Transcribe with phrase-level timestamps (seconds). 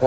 [0.00, 0.06] Two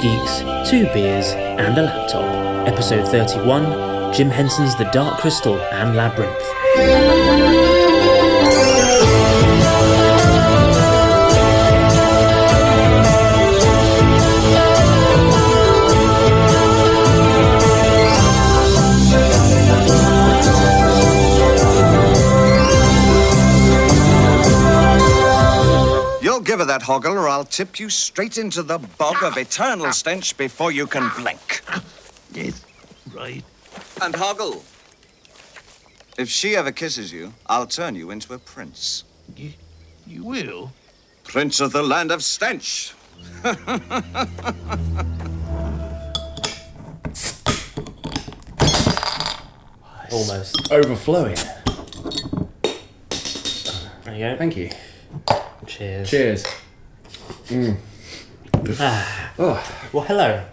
[0.00, 0.38] geeks,
[0.70, 2.68] two beers, and a laptop.
[2.68, 7.49] Episode 31 Jim Henson's The Dark Crystal and Labyrinth.
[26.80, 30.86] That hoggle, or I'll tip you straight into the bog of eternal stench before you
[30.86, 31.62] can blink.
[32.32, 32.64] Yes,
[33.14, 33.44] right.
[34.02, 34.62] And hoggle.
[36.18, 39.04] If she ever kisses you, I'll turn you into a prince.
[39.36, 39.52] You,
[40.06, 40.72] you will?
[41.24, 42.94] Prince of the land of stench.
[50.12, 50.72] Almost.
[50.72, 51.36] Overflowing.
[54.04, 54.36] There you go.
[54.36, 54.70] Thank you.
[55.66, 56.10] Cheers.
[56.10, 56.59] Cheers.
[57.52, 59.32] Ah.
[59.40, 60.44] Oh, Well, hello,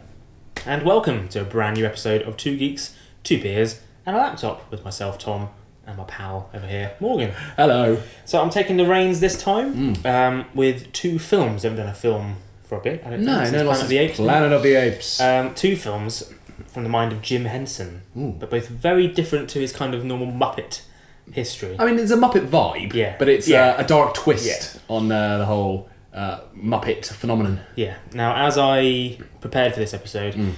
[0.65, 4.71] and welcome to a brand new episode of Two Geeks, Two Beers, and a Laptop
[4.71, 5.49] with myself, Tom,
[5.85, 7.33] and my pal over here, Morgan.
[7.55, 8.01] hello.
[8.25, 10.07] So I'm taking the reins this time Hmm.
[10.07, 11.63] um, with two films.
[11.63, 13.03] I haven't done a film for a bit.
[13.05, 14.15] I don't No, think, no, Planet lots of the Apes.
[14.17, 15.21] Planet of the Apes.
[15.21, 16.33] Um, two films
[16.65, 20.27] from the mind of Jim Henson, but both very different to his kind of normal
[20.31, 20.81] Muppet
[21.31, 21.75] history.
[21.77, 23.15] I mean, it's a Muppet vibe, Yeah.
[23.19, 23.75] but it's Yeah.
[23.77, 27.59] uh, a dark twist on uh, the whole uh, Muppet phenomenon.
[27.75, 27.97] Yeah.
[28.13, 30.49] Now, as I prepared for this episode, Hmm.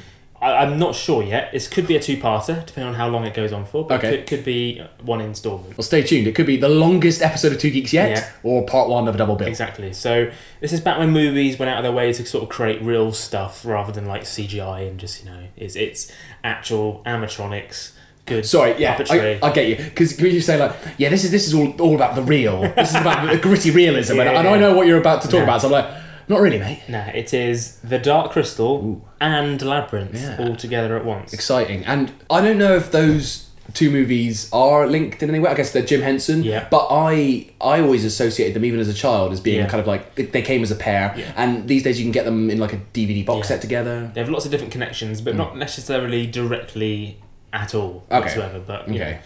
[0.41, 1.51] I, I'm not sure yet.
[1.51, 3.85] This could be a two-parter, depending on how long it goes on for.
[3.85, 4.07] But Okay.
[4.13, 5.77] it could, could be one instalment.
[5.77, 6.27] Well, stay tuned.
[6.27, 8.29] It could be the longest episode of Two Geeks yet, Yeah.
[8.43, 9.49] or part one of a double bill.
[9.49, 9.91] Exactly.
[9.91, 12.81] So this is back when movies went out of their way to sort of create
[12.81, 16.09] real stuff rather than like CGI and just you know, it's it's
[16.41, 17.91] actual animatronics.
[18.29, 18.45] Good.
[18.45, 19.39] Sorry, yeah, puppetry.
[19.41, 21.95] I, I get you because you say like, yeah, this is this is all, all
[21.95, 22.61] about the real.
[22.61, 24.53] This is about the gritty realism, Yeah, and, and yeah.
[24.53, 25.61] I know what you're about to talk about.
[25.61, 25.89] So I'm like,
[26.27, 26.83] not really, mate.
[26.87, 30.37] Nah, it is the Dark Crystal and Labyrinth Yeah.
[30.39, 31.33] all together at once.
[31.33, 35.49] Exciting, and I don't know if those two movies are linked in any way.
[35.49, 36.67] I guess they're Jim Henson, Yeah.
[36.69, 39.67] But I I always associated them even as a child as being Yeah.
[39.67, 41.31] kind of like they, came as a pair, Yeah.
[41.35, 43.55] and these days you can get them in like a DVD box Yeah.
[43.55, 44.11] set together.
[44.13, 45.37] They have lots of different connections, but mm.
[45.37, 47.17] not necessarily directly
[47.53, 48.05] at all.
[48.11, 48.19] Okay.
[48.19, 48.59] whatsoever.
[48.59, 49.19] But Okay.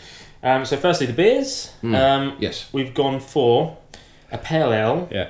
[0.43, 0.51] know.
[0.51, 1.71] Um, so firstly, the beers.
[1.83, 2.67] Um, Yes.
[2.71, 3.77] We've gone for
[4.31, 5.29] a pale ale Yeah.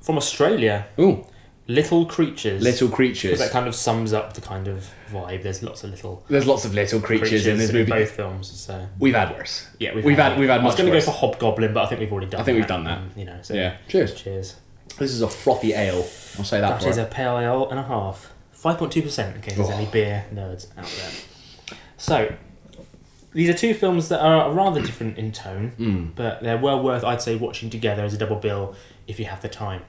[0.00, 0.86] from Australia.
[0.98, 1.24] Ooh,
[1.66, 2.62] Little creatures.
[2.62, 3.38] little creatures.
[3.40, 5.42] that kind of sums up the kind of vibe.
[5.42, 7.90] There's lots of little There's lots of little creatures, in this movie.
[7.90, 8.50] both films.
[8.50, 9.66] So We've had worse.
[9.78, 12.00] yeah, we've had we've had I was going to go for hobgoblin, but I think
[12.00, 12.40] we've already done.
[12.40, 12.60] I think that.
[12.62, 13.00] we've done that.
[13.16, 13.36] you know.
[13.42, 13.74] So Yeah.
[13.88, 14.14] Cheers.
[14.14, 14.54] Cheers.
[14.98, 15.96] This is a frothy ale.
[16.38, 16.80] I'll say that.
[16.80, 17.02] That is it.
[17.02, 18.32] a pale ale and a half.
[18.52, 19.36] Five point two percent.
[19.36, 19.72] In case there's Oh.
[19.72, 21.10] any beer nerds out there.
[21.98, 22.32] So.
[23.34, 26.06] These are two films that are rather different in tone, Hmm.
[26.16, 28.74] but they're well worth, I'd say, watching together as a double bill
[29.06, 29.82] if you have the time.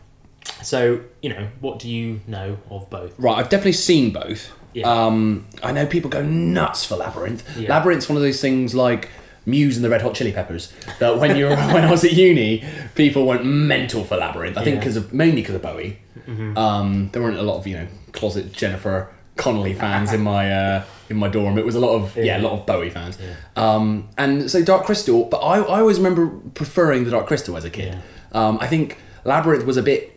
[0.62, 3.18] So, you know, what do you know of both?
[3.18, 4.52] Right, I've definitely seen both.
[4.74, 4.92] Yeah.
[4.92, 7.58] Um, I know people go nuts for Labyrinth.
[7.58, 7.70] Yeah.
[7.70, 9.10] Labyrinth's one of those things like
[9.46, 10.72] Muse and the Red Hot Chili Peppers.
[11.00, 14.58] That when you were when I was at uni, people went mental for Labyrinth.
[14.58, 16.00] I think because of mainly because of Bowie.
[16.28, 16.58] Mm-hmm.
[16.58, 19.10] Um, there weren't a lot of you know closet Jennifer
[19.40, 21.58] Connelly fans in my uh, in my dorm.
[21.58, 23.18] It was a lot of yeah, a lot of Bowie fans.
[23.56, 27.66] Um, and so Dark Crystal, but I, I always remember preferring the Dark Crystal as
[27.66, 27.98] a kid.
[28.32, 30.16] Um, I think Labyrinth was a bit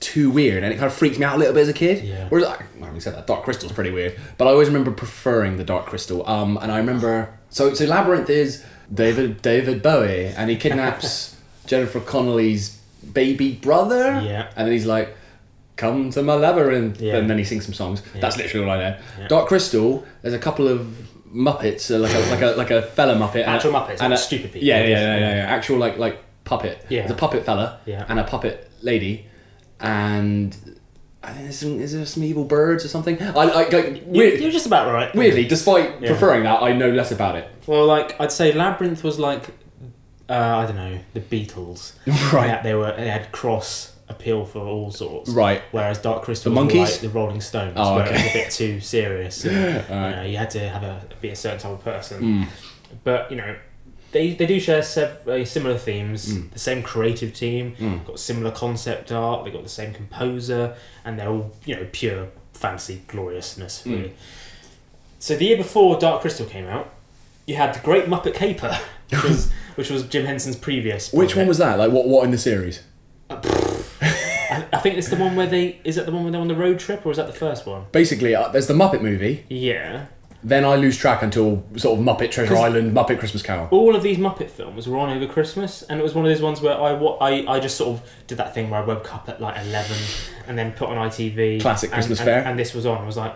[0.00, 2.04] too weird and it kind of freaked me out a little bit as a kid.
[2.04, 2.26] Yeah.
[2.28, 5.64] Whereas, I, we said that Dark Crystal's pretty weird, but I always remember preferring the
[5.64, 6.28] Dark Crystal.
[6.28, 11.36] Um, and I remember so so Labyrinth is David David Bowie and he kidnaps
[11.66, 12.78] Jennifer Connelly's
[13.12, 14.20] baby brother.
[14.24, 14.50] Yeah.
[14.56, 15.16] and then he's like.
[15.76, 17.16] Come to my labyrinth, Yeah.
[17.16, 18.00] and then he sings some songs.
[18.20, 18.96] That's literally all I know.
[19.18, 19.28] Yeah.
[19.28, 20.04] Dark Crystal.
[20.22, 20.86] There's a couple of
[21.34, 24.10] Muppets, uh, like a like a like a fella Muppet, and Actual a, Muppets, and
[24.10, 24.66] not a, stupid people.
[24.68, 25.46] Yeah, yeah, yeah, yeah, yeah.
[25.56, 26.86] Actual like like puppet.
[26.88, 27.00] Yeah.
[27.00, 28.04] There's a puppet fella Yeah.
[28.08, 29.26] and a puppet lady,
[29.80, 30.56] and
[31.24, 33.20] I think there's some is there some evil birds or something.
[33.20, 35.14] I, I like You're, weird, you're just about right.
[35.14, 36.10] weirdly, despite Yeah.
[36.10, 37.48] preferring that, I know less about it.
[37.66, 39.48] Well, like I'd say Labyrinth was like
[40.28, 41.94] uh, I don't know the Beatles.
[42.32, 42.46] Right.
[42.48, 45.30] Yeah, they were they had cross appeal for all sorts.
[45.30, 45.62] Right.
[45.72, 48.50] Whereas Dark Crystal The was like the Rolling Stones, Oh, where it was a bit
[48.50, 49.44] too serious.
[49.44, 49.54] And,
[49.88, 52.20] you, know, you had to have a be a certain type of person.
[52.20, 52.42] Hmm.
[53.02, 53.56] But you know.
[54.12, 56.48] They, they do share sev- uh, similar themes, Hmm.
[56.52, 57.74] the same creative team,
[58.06, 62.28] got similar concept art, they got the same composer, and they're all you know pure
[62.52, 63.82] fantasy gloriousness.
[63.82, 63.90] Hmm.
[63.92, 64.12] Really.
[65.18, 66.94] So the year before Dark Crystal came out,
[67.44, 68.78] you had the Great Muppet Caper,
[69.10, 71.12] which was which was Jim Henson's previous.
[71.12, 71.76] Which one was that?
[71.76, 72.06] Like what?
[72.06, 72.84] What in the series?
[74.04, 76.48] I, I think it's the one where they is that the one where they're on
[76.48, 77.86] the road trip, or is that the first one?
[77.92, 79.44] Basically, uh, there's the Muppet movie.
[79.48, 80.06] Yeah.
[80.46, 83.66] then I lose track until sort of Muppet Treasure 'Cause- Island, Muppet Christmas Carol.
[83.70, 86.42] all of these Muppet films were on over Christmas, and it was one of those
[86.42, 89.12] ones where I, wa- I, I just sort of did that thing where I woke
[89.14, 89.96] up at like 11
[90.46, 91.62] and then put on ITV.
[91.62, 92.44] Classic and- Christmas and, fare.
[92.44, 92.98] And this was on.
[93.02, 93.32] I was like,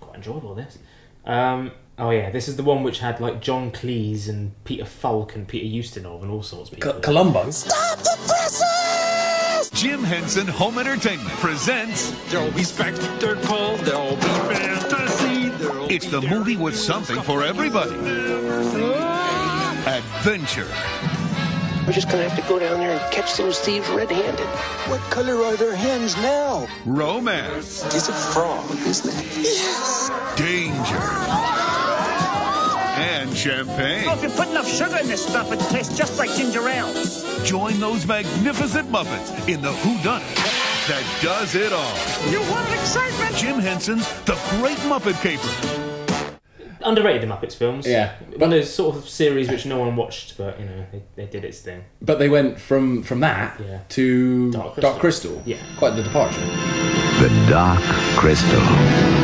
[0.00, 0.76] quite enjoyable all this.
[1.24, 5.34] Um, oh, yeah, this is the one which had like John Cleese and Peter Falk
[5.34, 6.92] and Peter Ustinov and all sorts of people.
[6.92, 7.50] Co- Columbo.
[9.74, 16.56] Jim Henson Home Entertainment presents There'll be spectacle, there'll be fantasy, there'll It's the movie
[16.56, 17.94] with something for everybody.
[19.86, 20.68] Adventure.
[21.86, 24.46] We're just gonna have to go down there and catch those thieves red-handed.
[24.88, 26.68] What color are their hands now?
[26.84, 27.82] Romance.
[27.86, 29.36] It's a frog, isn't it?
[29.38, 30.10] Yes.
[30.36, 31.71] Danger.
[32.94, 34.04] And champagne.
[34.08, 36.92] Oh, If you put enough sugar in this stuff, it tastes just like ginger ale.
[37.44, 40.36] Join those magnificent Muppets in the Who Done It
[40.88, 42.30] that does it all.
[42.30, 43.34] You wanted excitement?
[43.36, 45.78] Jim Henson's The Great Muppet Caper.
[46.84, 47.86] Underrated the Muppets films.
[47.86, 48.14] Yeah.
[48.36, 51.26] One of those sort of series which no one watched, but you know, they, they
[51.26, 51.84] did its thing.
[52.02, 53.78] But they went from from that Yeah.
[53.90, 55.30] to Dark Dark Crystal.
[55.36, 55.42] Crystal.
[55.46, 55.58] Yeah.
[55.78, 56.40] Quite the departure.
[56.40, 57.80] The Dark
[58.18, 59.21] Crystal.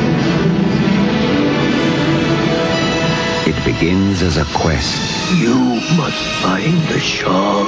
[3.58, 5.32] It begins as a quest.
[5.36, 5.56] You
[5.96, 7.66] must find the shard.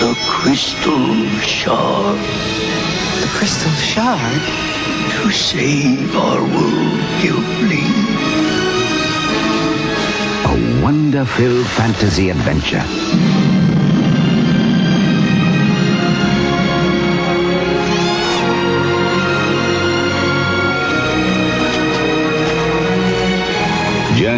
[0.00, 2.18] The crystal shard.
[3.20, 4.42] The crystal shard?
[5.12, 7.94] To save our world, Gelfling.
[10.50, 12.84] A wonder-filled fantasy adventure.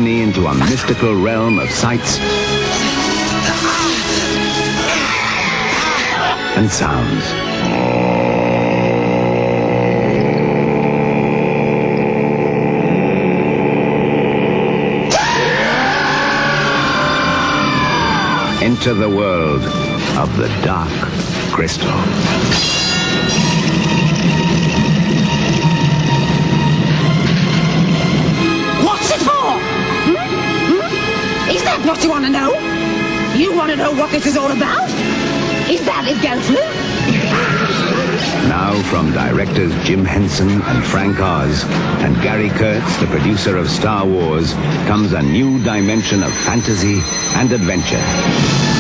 [0.02, 2.19] Journey into a mystical realm of sights
[6.56, 7.22] and sounds.
[18.60, 19.62] Enter the world
[20.19, 20.90] of the Dark
[21.52, 22.91] Crystal.
[31.82, 32.52] That what you want to know?
[33.34, 34.88] You want to know what this is all about?
[35.69, 36.62] Is that it, Gelfling?
[38.49, 41.64] Now from directors Jim Henson and Frank Oz
[42.05, 44.52] and Gary Kurtz, the producer of Star Wars,
[44.87, 47.00] comes a new dimension of fantasy
[47.37, 48.71] and adventure.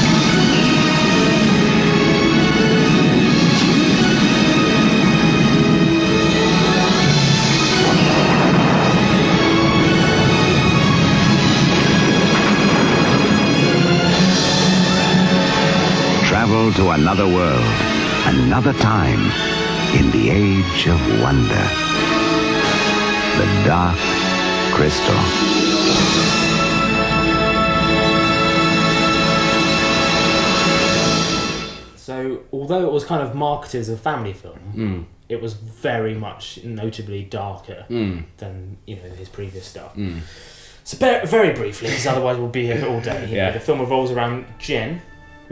[16.52, 17.64] Travel to another world,
[18.26, 19.20] another time,
[19.98, 21.64] in the age of wonder.
[23.38, 23.96] The Dark
[24.74, 26.22] Crystal.
[31.96, 35.00] So, although it was kind of marketed as a family film, Hmm.
[35.28, 38.18] it was very much notably darker Hmm.
[38.38, 39.92] than you know his previous stuff.
[40.84, 43.20] So, very, very briefly, because otherwise we'll be here all day.
[43.20, 43.50] you know, Yeah.
[43.52, 45.00] the film revolves around Jen,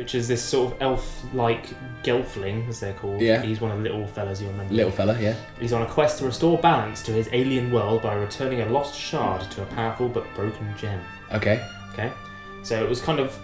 [0.00, 1.66] which is this sort of elf-like
[2.02, 3.20] gelfling, as they're called.
[3.20, 3.42] Yeah.
[3.42, 4.72] He's one of the little fellas you remember.
[4.72, 5.34] Little fella, yeah.
[5.60, 8.98] He's on a quest to restore balance to his alien world by returning a lost
[8.98, 11.02] shard to a powerful but broken gem.
[11.32, 11.62] Okay.
[11.92, 12.10] Okay,
[12.62, 13.38] so it was kind of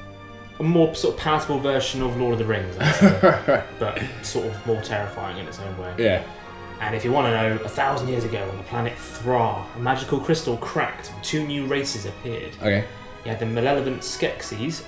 [0.60, 4.46] a more sort of palatable version of Lord of the Rings, I'd say, but sort
[4.46, 5.94] of more terrifying in its own way.
[5.98, 6.25] Yeah.
[6.81, 9.79] And if you want to know, a thousand years ago on the planet Thra, a
[9.79, 12.55] magical crystal cracked and two new races appeared.
[12.63, 12.86] Okay.
[13.27, 14.84] You had the malevolent Skeksis,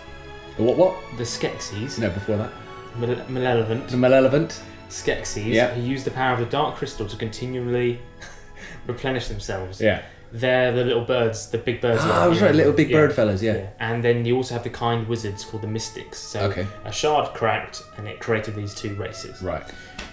[0.59, 0.77] The what?
[0.77, 0.97] What?
[1.17, 2.50] the Skeksis, No, before that.
[2.99, 4.61] mal- malevolent The malevolent.
[4.91, 5.69] Skeksis, Yeah.
[5.75, 8.00] who use the power of the dark crystal to continually
[8.87, 9.81] replenish themselves.
[9.81, 10.03] Yeah.
[10.31, 12.03] They're the little birds, the big birds.
[12.05, 12.55] Ah, I was right.
[12.55, 13.41] Little big bird fellas.
[13.43, 13.69] Yeah.
[13.81, 16.19] And then you also have the kind wizards called the Mystics.
[16.19, 16.67] So Okay.
[16.85, 19.41] a shard cracked and it created these two races.
[19.41, 19.62] Right.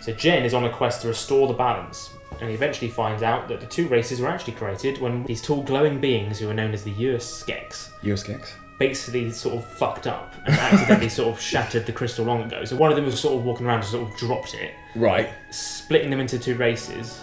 [0.02, 3.48] So Jen is on a quest to restore the balance, and he eventually finds out
[3.50, 6.74] that the two races were actually created when these tall glowing beings who are known
[6.74, 8.52] as the Urskeks Euroskex.
[8.78, 12.66] Basically sort of fucked up and accidentally sort of shattered the crystal long ago.
[12.66, 15.30] So one of them was sort of walking around and sort of dropped it, Right.
[15.52, 17.22] splitting them into two races,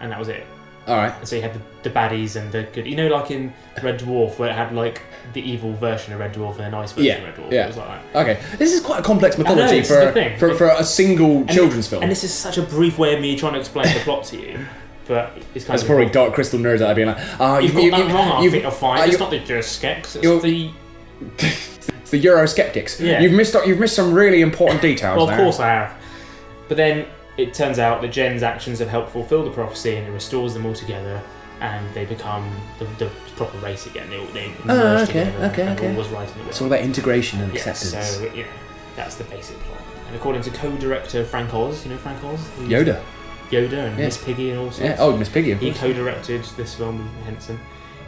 [0.00, 0.46] and that was it.
[0.86, 1.12] All right.
[1.18, 2.86] And so you had the, the baddies and the good.
[2.86, 3.52] You know, like in
[3.82, 5.02] Red Dwarf, where it had like
[5.34, 7.16] the evil version of Red Dwarf and the nice version Yeah.
[7.18, 7.52] of Red Dwarf.
[7.52, 7.64] Yeah.
[7.64, 8.26] It was like that.
[8.26, 8.56] Okay.
[8.56, 10.38] This is quite a complex know, mythology this is the for, thing.
[10.38, 12.02] for for a single And- children's film.
[12.02, 14.38] And this is such a brief way of me trying to explain the plot to
[14.40, 14.64] you,
[15.06, 17.74] but it's kind That's of probably Dark Crystal nerds out there being like, ah, You've
[17.74, 18.28] you- got you- that wrong.
[18.32, 19.00] I you've- think you're fine.
[19.00, 19.98] ah, it's you- not the Urskeks.
[20.16, 20.70] It's you're- the
[21.20, 23.00] It's the Eurosceptics.
[23.04, 23.20] Yeah.
[23.20, 25.38] You've missed you've missed some really important details Well, of there.
[25.44, 25.94] course I have.
[26.68, 27.06] But then
[27.36, 30.66] it turns out that Jen's actions have helped fulfill the prophecy and it restores them
[30.66, 31.20] all together.
[31.60, 32.48] and they become
[32.78, 34.08] the, the proper race again.
[34.10, 35.96] They all they Oh, merge okay, together okay, and okay.
[35.96, 36.50] was right in the world.
[36.50, 38.06] It's all about integration and Yeah, acceptance.
[38.10, 38.48] so you know
[38.94, 39.80] that's the basic plot.
[40.06, 43.00] And according to co-director Frank Oz, you know Frank Oz, Who's- Yoda.
[43.50, 44.04] Yoda and Yeah.
[44.04, 44.78] Miss Piggy and all sorts.
[44.80, 44.96] Yeah.
[45.00, 45.50] Oh, Miss Piggy.
[45.50, 45.80] Of He course.
[45.80, 47.58] co-directed this film with Henson.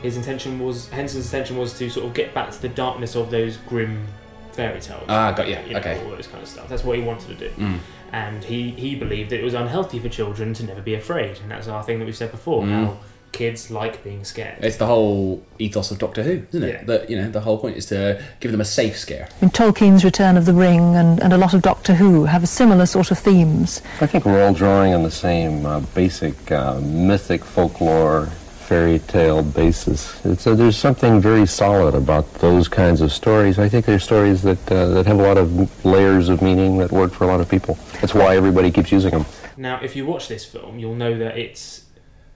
[0.03, 3.31] His intention was Henson's intention was to sort of get back to the darkness of
[3.31, 4.07] those grim
[4.53, 5.05] fairy tales.
[5.09, 6.03] Ah, got ya, You know, okay.
[6.05, 6.69] All those kind of stuff.
[6.69, 7.55] That's what he wanted to do.
[7.57, 7.79] Mm.
[8.13, 11.39] And he, he believed that it was unhealthy for children to never be afraid.
[11.41, 12.65] And that's our thing that we've said before.
[12.65, 12.71] Mm.
[12.71, 12.97] How
[13.33, 14.63] kids like being scared.
[14.63, 16.73] It's the whole ethos of Doctor Who, isn't it?
[16.73, 16.85] Yeah.
[16.85, 19.29] That you know, the whole point is to give them a safe scare.
[19.41, 22.47] In Tolkien's Return of the Ring and, and a lot of Doctor Who have a
[22.47, 23.83] similar sort of themes.
[24.01, 28.29] I think we're all drawing on the same uh, basic uh, mythic folklore
[28.71, 30.25] fairy tale basis.
[30.25, 33.59] It's a, there's something very solid about those kinds of stories.
[33.59, 35.49] I think they're stories that uh, that have a lot of
[35.85, 37.75] layers of meaning that work for a lot of people.
[38.01, 39.25] That's why everybody keeps using them.
[39.57, 41.87] Now, if you watch this film, you'll know that it's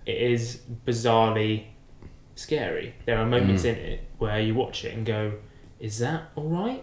[0.07, 1.53] it is bizarrely
[2.35, 2.95] scary.
[3.07, 3.69] There are moments Mm.
[3.71, 5.23] in it where you watch it and go,
[5.79, 6.83] "Is that all right?"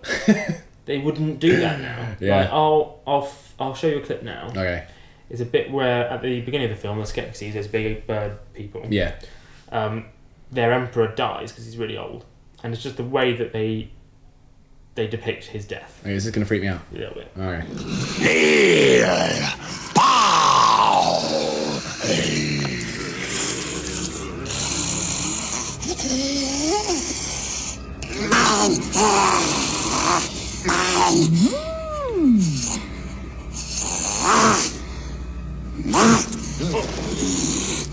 [0.85, 1.99] they wouldn't do that now.
[2.21, 2.37] Yeah.
[2.37, 4.47] Like, I'll I'll f- I'll show you a clip now.
[4.51, 4.85] Okay.
[5.27, 8.37] There's a bit where at the beginning of the film, the Skeksis, there's big bird
[8.53, 8.81] people.
[8.89, 9.11] Yeah.
[9.71, 10.05] Um,
[10.51, 12.25] their emperor dies because he's really old,
[12.63, 13.91] and it's just the way that they
[14.95, 15.99] they depict his death.
[16.03, 16.81] Okay, this is gonna freak me out.
[16.91, 17.31] A little bit.
[17.37, 17.65] Okay.
[36.59, 37.90] The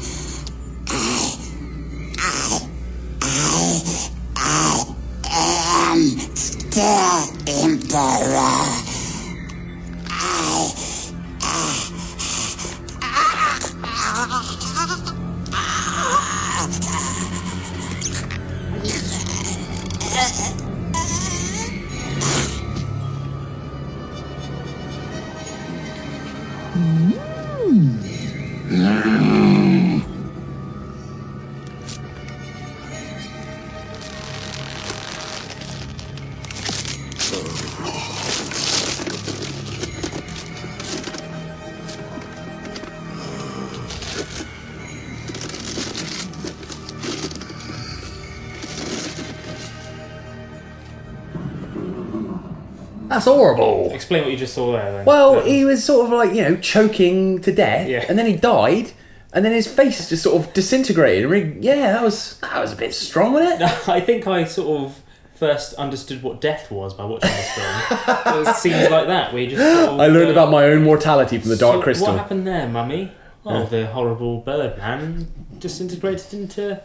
[53.39, 53.91] horrible.
[53.93, 54.93] Explain what you just saw there.
[54.93, 55.05] Then.
[55.05, 58.05] Well, he was sort of like you know choking to death, Yeah.
[58.09, 58.93] and then he died,
[59.33, 61.25] and then his face just sort of disintegrated.
[61.25, 63.89] And we, yeah, that was that was a bit strong, wasn't it?
[63.89, 65.01] I think I sort of
[65.35, 68.47] first understood what death was by watching this film.
[68.47, 69.33] it seems like that.
[69.33, 69.63] We just.
[69.63, 72.09] Sort of, I learned uh, about my own mortality from the Dark so Crystal.
[72.09, 73.13] What happened there, Mummy?
[73.47, 75.29] Oh, the horrible bird man
[75.59, 76.81] disintegrated into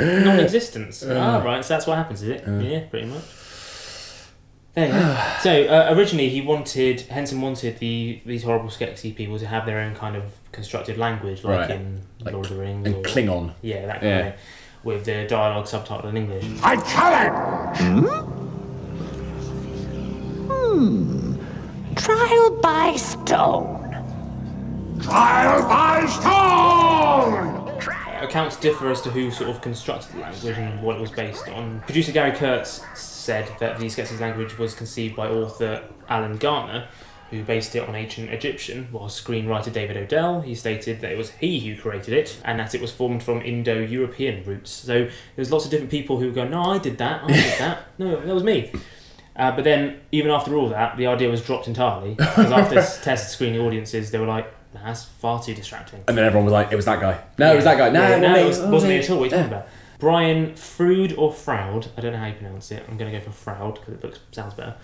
[0.00, 1.04] non-existence.
[1.08, 1.64] Ah, right.
[1.64, 2.44] So that's what happens, is it?
[2.62, 3.22] yeah, pretty much.
[4.78, 4.88] There
[5.36, 9.66] you so uh, originally, he wanted Henson wanted the these horrible Skeksis people to have
[9.66, 11.70] their own kind of constructed language, like Right.
[11.70, 13.52] in Like- Lord of the Rings and or- Klingon.
[13.62, 14.18] Yeah, that kind Yeah.
[14.18, 14.34] of thing,
[14.84, 16.44] with the dialogue subtitled in English.
[16.62, 17.78] I challenge!
[20.48, 21.34] Hmm.
[21.96, 23.76] Trial by stone.
[25.02, 27.78] Trial by stone!
[28.22, 31.48] Accounts differ as to who sort of constructed the language and what it was based
[31.48, 31.80] on.
[31.80, 36.88] Producer Gary Kurtz said that the Skeksis language was conceived by author Alan Garner,
[37.30, 41.30] who based it on ancient Egyptian, while screenwriter David Odell, he stated that it was
[41.32, 44.70] he who created it and that it was formed from Indo-European roots.
[44.70, 47.78] So there's lots of different people who go, no, I did that, I did that,
[47.98, 48.72] no, that was me.
[49.36, 53.00] Uh, but then, even after all that, the idea was dropped entirely because after this
[53.04, 54.52] test screening audiences, they were like,
[54.84, 57.56] "That's far too distracting." And then everyone was like, "It was that guy." No, it
[57.56, 57.90] was that guy.
[57.90, 58.48] No, Yeah, it no, wasn't it me.
[58.48, 59.16] was, Oh, wasn't me at all.
[59.18, 59.66] What are you talking about?
[59.98, 62.84] Brian Frood or Froud, I don't know how you pronounce it.
[62.88, 64.74] I'm going to go for Froud because it looks sounds better.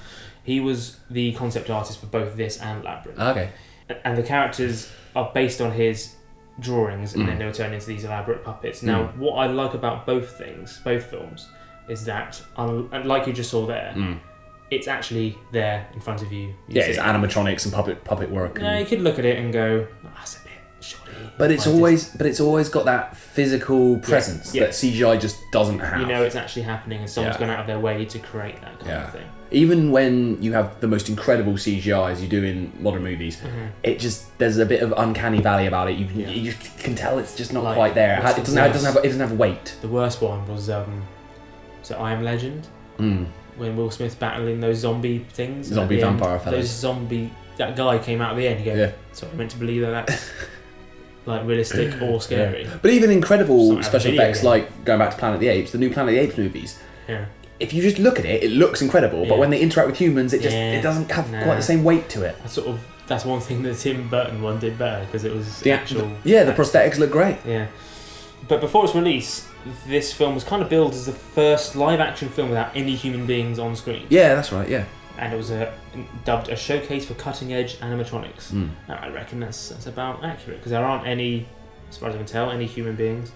[0.43, 3.21] He was the concept artist for both this and Labyrinth.
[3.21, 3.51] Okay.
[4.05, 6.17] And the characters are based on his
[6.61, 7.27] drawings, and Mm.
[7.27, 8.83] then they were turned into these elaborate puppets.
[8.83, 9.19] Now, Mm.
[9.19, 11.49] what I like about both things, both films,
[11.89, 12.41] is that,
[13.05, 14.19] like you just saw there, Mm.
[14.75, 16.49] It's actually there in front of you.
[16.49, 18.61] You Yeah, see it's animatronics and puppet puppet work.
[18.61, 21.51] No, and- you could look at it and go, "Oh, "That's a bit shoddy." But
[21.51, 24.65] it's always, but it's always got that physical presence yeah.
[24.65, 26.01] that CGI just doesn't have.
[26.01, 27.41] You know it's actually happening, and someone's Yeah.
[27.47, 29.05] gone out of their way to create that kind Yeah.
[29.05, 29.27] of thing.
[29.51, 33.69] Even when you have the most incredible CGI as you do in modern movies, Mhm.
[33.85, 35.97] it just there's a bit of uncanny valley about it.
[35.97, 38.15] You you can tell it's just not Like, quite there.
[38.19, 39.75] It, it the doesn't have, it doesn't have it doesn't have weight.
[39.81, 41.05] The worst one was um,
[41.83, 42.67] so I Am Legend
[42.99, 43.27] Mm.
[43.57, 45.69] When Will Smith battling those zombie things.
[45.69, 46.61] Zombie end, vampire fellas.
[46.61, 48.65] Those zombie that guy came out at the end.
[48.65, 48.93] You go, Yeah.
[49.13, 50.07] sorry, I meant to believe that.
[50.07, 50.31] That's...
[51.27, 52.69] like realistic or scary.
[52.83, 54.47] But even incredible special effects, game.
[54.51, 56.79] like going back to Planet of the Apes, the new Planet of the Apes movies.
[57.09, 57.27] Yeah.
[57.61, 59.25] If you just look at it, it looks incredible.
[59.27, 60.73] But when they interact with humans, it just Yeah.
[60.73, 61.45] it doesn't have Nah.
[61.45, 62.37] quite the same weight to it.
[62.41, 65.61] That's sort of that's one thing that Tim Burton one did better because it was
[65.61, 66.11] The actual.
[66.25, 67.37] yeah, the prosthetics look great.
[67.47, 67.67] Yeah.
[68.49, 69.47] But before its release,
[69.87, 73.27] this film was kind of billed as the first live action film without any human
[73.27, 74.07] beings on screen.
[74.11, 74.69] Yeah, that's right.
[74.69, 74.85] Yeah.
[75.17, 75.73] And it was a,
[76.25, 78.51] dubbed a showcase for cutting edge animatronics.
[78.51, 78.71] Mm.
[78.89, 81.47] I reckon that's, that's about accurate because there aren't any,
[81.89, 83.33] as far as I can tell, any human beings.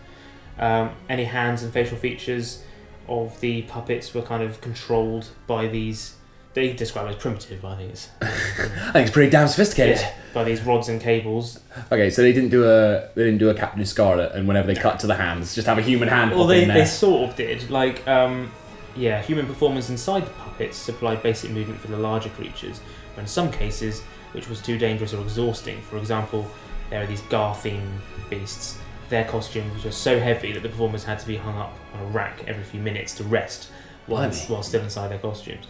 [0.58, 2.64] Um, any hands and facial features
[3.08, 6.16] of the puppets were kind of controlled by these.
[6.58, 8.08] They describe it as primitive, but I think it's.
[8.20, 8.26] I
[8.92, 9.98] think it's pretty damn sophisticated.
[9.98, 11.60] Yeah, by these rods and cables.
[11.92, 14.74] Okay, so they didn't do a they didn't do a Captain Scarlet, and whenever they
[14.74, 17.70] cut to the hands, just have a human hand Well, they, they sort of did.
[17.70, 18.50] Like, um,
[18.96, 22.80] yeah, human performers inside the puppets supplied basic movement for the larger creatures,
[23.14, 25.80] but in some cases, which was too dangerous or exhausting.
[25.82, 26.44] For example,
[26.90, 27.98] there are these Garthim
[28.28, 28.78] beasts.
[29.10, 32.06] Their costumes were so heavy that the performers had to be hung up on a
[32.06, 33.70] rack every few minutes to rest
[34.06, 35.66] while, while still inside their costumes.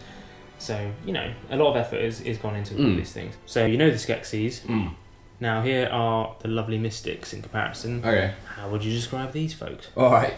[0.59, 2.97] So, you know, a lot of effort is, is gone into all Mm.
[2.97, 3.35] these things.
[3.45, 4.61] So, you know the Skeksis.
[4.67, 4.91] Mm.
[5.39, 7.99] Now, here are the lovely mystics in comparison.
[7.99, 8.33] Okay.
[8.55, 9.87] How would you describe these folks?
[9.95, 10.33] All right.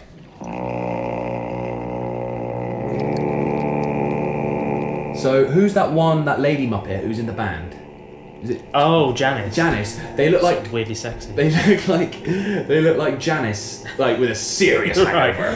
[5.14, 7.76] So who's that one, that lady Muppet who's in the band?
[8.42, 9.54] Is it Oh, Janice.
[9.54, 10.00] Janice?
[10.16, 11.30] They look like weirdly sexy.
[11.32, 15.54] they look like they look like Janice, like with a serious hangover.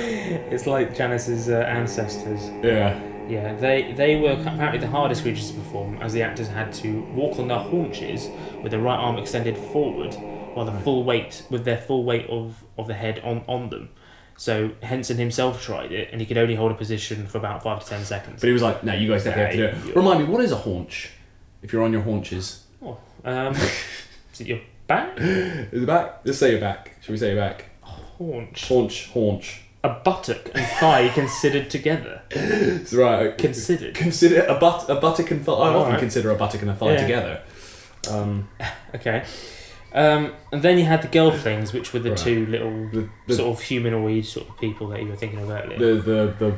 [0.53, 2.49] It's like Janice's uh, ancestors.
[2.63, 3.01] Yeah.
[3.29, 7.03] Yeah, they they were apparently the hardest creatures to perform, as the actors had to
[7.15, 8.29] walk on their haunches
[8.63, 10.15] with the right arm extended forward,
[10.55, 13.89] while the full weight with their full weight of, of the head on, on them.
[14.37, 17.83] So Henson himself tried it, and he could only hold a position for about five
[17.83, 18.41] to ten seconds.
[18.41, 20.43] But he was like, "No, you guys definitely have to do it." Remind me, what
[20.43, 21.11] is a haunch?
[21.63, 23.55] If you're on your haunches, Oh, um,
[24.33, 25.19] is it your back?
[25.19, 26.21] is it back?
[26.25, 26.97] Let's say your back.
[27.01, 27.65] Should we say your back?
[28.19, 28.69] Haunch.
[28.69, 29.63] Haunch, haunch.
[29.89, 32.23] A buttock and thigh considered together.
[32.31, 33.37] It's right.
[33.39, 33.95] Considered.
[33.95, 35.53] Consider a butt, a buttock and thigh.
[35.53, 36.01] I often Alright.
[36.01, 37.01] consider a buttock and a thigh Yeah.
[37.03, 37.41] together.
[38.11, 38.49] Um,
[38.95, 39.23] Okay.
[39.95, 42.19] Um, and then you had the gelflings, which were the Right.
[42.19, 45.49] two little The- the- sort of humanoid sort of people that you were thinking of
[45.51, 45.79] earlier.
[45.79, 46.53] the the the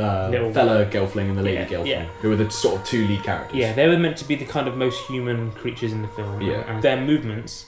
[0.00, 2.04] uh, Little- Gelfling and the lady Yeah, Gelfling, yeah.
[2.20, 3.56] who were the sort of two lead characters.
[3.56, 6.40] yeah, they were meant to be the kind of most human creatures in the film.
[6.40, 6.62] Yeah.
[6.70, 7.66] And their movements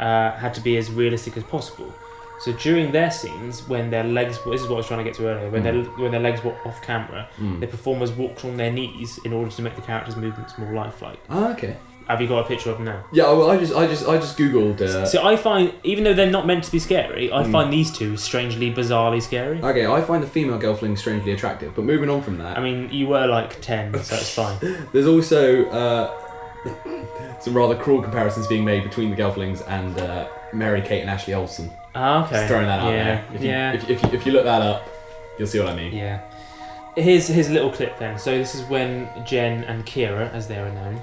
[0.00, 1.92] uh, had to be as realistic as possible.
[2.38, 5.14] So during their scenes, when their legs, this is what I was trying to get
[5.14, 7.60] to earlier, when their when their legs were off camera, Mm.
[7.60, 11.18] the performers walked on their knees in order to make the characters' movements more lifelike.
[11.30, 11.76] Ah, okay.
[12.08, 13.04] Have you got a picture of them now?
[13.12, 14.80] Yeah, well, I just, I just, I just googled.
[14.80, 17.50] Uh, So I find, even though they're not meant to be scary, I Mm.
[17.50, 19.58] find these two strangely, bizarrely scary.
[19.60, 22.90] okay, I find the female Gelfling strangely attractive, but moving on from that, I mean,
[22.92, 24.56] you were like 10, so it's fine.
[24.92, 26.10] there's also uh,
[27.40, 31.34] some rather cruel comparisons being made between the Gelflings and uh, Mary Kate and Ashley
[31.34, 31.70] Olsen.
[31.98, 32.36] Ah, okay.
[32.36, 33.04] Just throwing that out yeah.
[33.04, 33.24] there.
[33.34, 33.72] If you, yeah.
[33.72, 34.86] If, if, you, if you look that up,
[35.38, 35.94] you'll see what I mean.
[35.94, 36.20] yeah.
[36.94, 38.18] Here's, here's a little clip then.
[38.18, 41.00] So, this is when Jen and Kira, as they are known,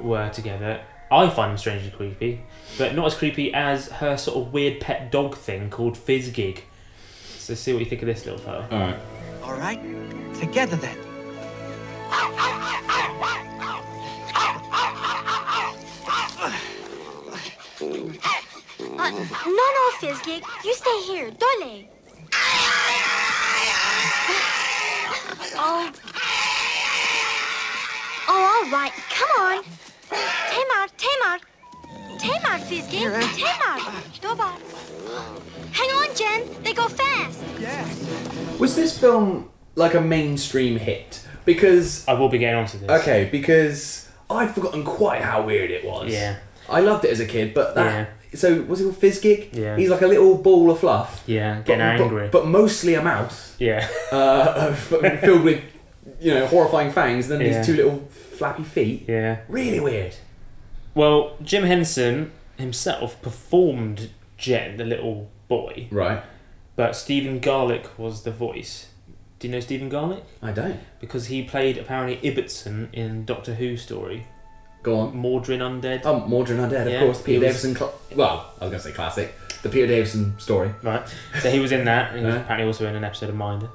[0.00, 0.80] were together.
[1.10, 2.40] I find them strangely creepy,
[2.76, 6.60] but not as creepy as her sort of weird pet dog thing called Fizzgig.
[7.36, 8.66] So, see what you think of this little fellow.
[8.70, 8.98] All right.
[9.42, 9.80] All right,
[10.38, 10.98] together then.
[18.80, 20.42] Uh, no, no, Fizzgig.
[20.64, 21.30] You stay here.
[21.30, 21.84] Dole.
[25.60, 25.92] Oh.
[28.30, 28.92] Oh, all right.
[29.10, 29.64] Come on.
[30.10, 31.38] Tamar, Tamar.
[32.18, 33.10] Tamar, Fizzgig.
[33.36, 34.02] Tamar.
[34.20, 34.54] Dobar.
[35.72, 36.62] Hang on, Jen.
[36.62, 37.40] They go fast.
[38.60, 41.24] Was this film like a mainstream hit?
[41.44, 42.90] Because I will be getting onto this.
[42.90, 46.12] okay, because I'd forgotten quite how weird it was.
[46.12, 46.36] Yeah.
[46.68, 48.10] I loved it as a kid, but that.
[48.34, 49.54] So was it called Fizzgig?
[49.56, 49.76] Yeah.
[49.76, 51.22] He's like a little ball of fluff.
[51.26, 52.28] Yeah, but, getting but- angry.
[52.30, 53.56] But, mostly a mouth.
[53.58, 53.88] yeah.
[54.12, 55.62] Uh, filled with,
[56.20, 57.58] you know, horrifying fangs, and then Yeah.
[57.58, 59.04] these two little flappy feet.
[59.08, 59.38] Yeah.
[59.48, 60.14] Really weird.
[60.94, 66.22] Well, Jim Henson himself performed Jen, the little boy, Right.
[66.76, 68.86] but Stephen Garlick was the voice.
[69.38, 70.24] Do you know Stephen Garlick?
[70.42, 70.80] I don't.
[71.00, 74.26] Because he played apparently Ibbotson in Doctor Who story.
[74.82, 75.12] Go on.
[75.14, 76.02] Mawdryn Undead.
[76.04, 77.20] Oh, Mawdryn Undead, of Yeah, course.
[77.22, 77.74] Peter he was- Davison.
[77.76, 79.34] Cl- well, I was going to say classic.
[79.62, 80.70] The Peter Davison story.
[80.82, 81.02] Right.
[81.40, 82.40] So he was in that, and he was Yeah.
[82.42, 83.68] apparently also in an episode of Minder.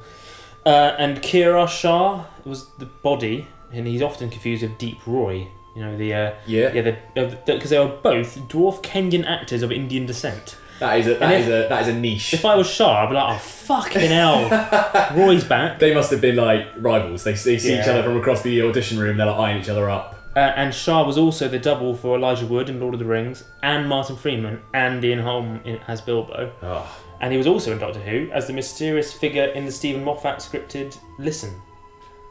[0.66, 5.48] Uh, and Kiran Shah was the body, and he's often confused with Deep Roy.
[5.76, 6.72] You know the uh, Yeah.
[6.74, 6.82] yeah
[7.16, 10.56] the because they were both dwarf Kenyan actors of Indian descent.
[10.80, 12.34] That is a that And is a that is a niche.
[12.34, 15.80] If I was Shah, I'd be like, oh fucking hell, Roy's back.
[15.80, 17.24] They must have been like rivals.
[17.24, 17.92] They, they see each Yeah.
[17.92, 19.18] other from across the audition room.
[19.18, 20.20] They're like eyeing each other up.
[20.36, 23.44] Uh, and Shah was also the double for Elijah Wood in Lord of the Rings,
[23.62, 26.52] and Martin Freeman, and Ian Holm in, as Bilbo.
[26.64, 27.00] Oh.
[27.22, 30.40] And he was also in Doctor Who as the mysterious figure in the Steven Moffat
[30.40, 31.52] scripted Listen.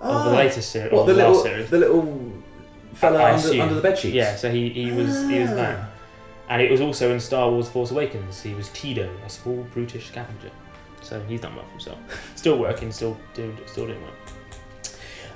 [0.01, 0.35] Of the Ah.
[0.37, 0.93] latest series.
[0.93, 1.71] What, the last little, series.
[1.71, 2.33] the little
[2.93, 3.61] fella I under, assume.
[3.61, 4.15] under the bed sheets?
[4.15, 5.55] Yeah, so he, he was he was Ah.
[5.55, 5.79] that.
[6.49, 8.43] And it was also in Star Wars Force Awakens.
[8.43, 10.51] He was Teedo, a small brutish scavenger.
[11.03, 11.99] So he's done well for himself.
[12.35, 14.13] Still working, still doing still doing well.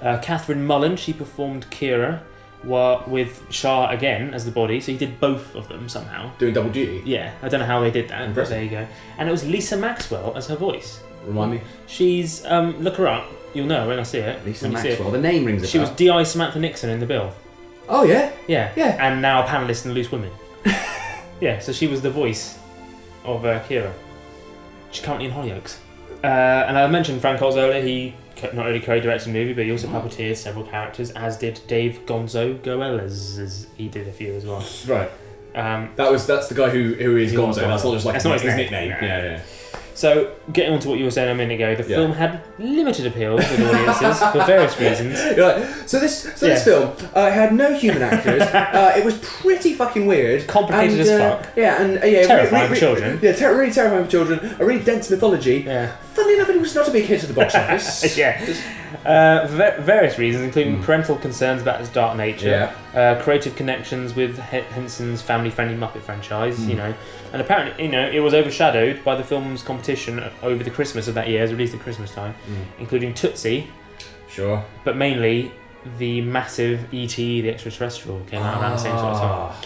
[0.03, 2.21] Uh, Kathryn Mullen, she performed Kira
[2.65, 6.31] wa- with Shah again as the body, so he did both of them somehow.
[6.39, 7.03] Doing double duty?
[7.05, 8.87] Yeah, I don't know how they did that, but there you go.
[9.19, 11.01] And it was Lisa Maxwell as her voice.
[11.27, 11.61] Remind me.
[11.87, 13.27] She's um, look her up.
[13.55, 14.45] You'll know when I see it.
[14.45, 14.91] Lisa when you see it.
[14.93, 15.11] Maxwell.
[15.11, 15.89] The name rings a She bell.
[15.89, 17.33] was Di Samantha Nixon in the bill.
[17.89, 18.33] Oh, yeah?
[18.47, 18.73] Yeah.
[18.77, 18.97] Yeah.
[19.05, 20.31] And now a panelist in Loose Women.
[21.41, 22.59] yeah, so she was the voice
[23.25, 23.93] of uh, Kira.
[24.91, 25.79] She's currently in Hollyoaks.
[26.23, 27.83] Uh, and I mentioned Frank Oz earlier.
[27.83, 28.15] He
[28.55, 32.59] not only co-directed the movie, but he also puppeteered several characters, as did Dave Gonzo
[32.61, 33.39] Goelz.
[33.39, 34.65] as He did a few as well.
[34.87, 35.11] Right.
[35.55, 37.57] Um, That was that's the guy who who is Gonzo.
[37.63, 38.89] That's not just like That's his, not his his name.
[38.89, 38.89] nickname.
[39.01, 39.07] No.
[39.07, 39.41] Yeah, yeah.
[39.95, 41.97] So, getting on to what you were saying a minute ago, the Yeah.
[41.97, 45.19] film had limited appeal with audiences for various reasons.
[45.35, 46.75] You're like, so this so this Yeah.
[46.91, 48.43] film uh, had no human actors.
[48.53, 51.57] uh, it was pretty fucking weird, Complicated and, as uh, fuck.
[51.57, 53.19] Yeah, and uh, yeah, Terrifying for children.
[53.23, 54.55] Yeah, ter- really terrifying for children.
[54.61, 55.65] A really dense mythology.
[55.67, 55.93] Yeah.
[56.17, 58.17] Funnily enough, it was not a big hit at the box office.
[58.17, 58.41] yeah.
[59.05, 64.15] Uh, for va- various reasons, including parental concerns about its dark nature, uh, creative connections
[64.15, 66.79] with H- Henson's family-friendly Muppet franchise, you Mm.
[66.79, 66.95] know,
[67.35, 71.15] and apparently, you know, it was overshadowed by the film's competition over the Christmas of
[71.15, 72.81] that year, it was released at Christmas time, Mm.
[72.81, 73.69] including Tootsie,
[74.31, 74.65] Sure.
[74.85, 75.53] but mainly
[75.99, 77.43] the massive E.T.
[77.43, 79.57] the Extraterrestrial came out around the same sort of Ah.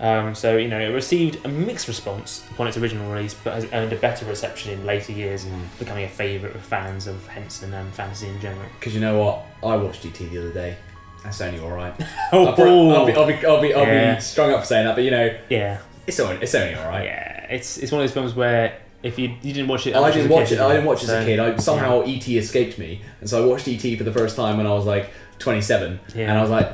[0.00, 3.66] Um, so you know, it received a mixed response upon its original release, but has
[3.72, 5.60] earned a better reception in later years, Mm.
[5.78, 8.64] becoming a favourite of fans of Henson and fantasy in general.
[8.78, 10.76] Because you know what, I watched ET the other day.
[11.22, 11.92] That's only all right.
[12.32, 14.14] Oh, I'll, probably- I'll be, I'll be, I'll be, I'll Yeah.
[14.14, 16.88] be strung up for saying that, but you know, Yeah, it's only, it's only all
[16.88, 17.04] right.
[17.04, 20.10] yeah, it's it's one of those films where if you you didn't watch it, I
[20.10, 20.60] didn't watch kid, it.
[20.62, 21.40] I didn't watch it as So, a kid.
[21.40, 22.16] I, somehow yeah.
[22.16, 24.86] ET escaped me, and so I watched ET for the first time when I was
[24.86, 25.10] like
[25.40, 26.30] 27, Yeah.
[26.30, 26.70] and I was like,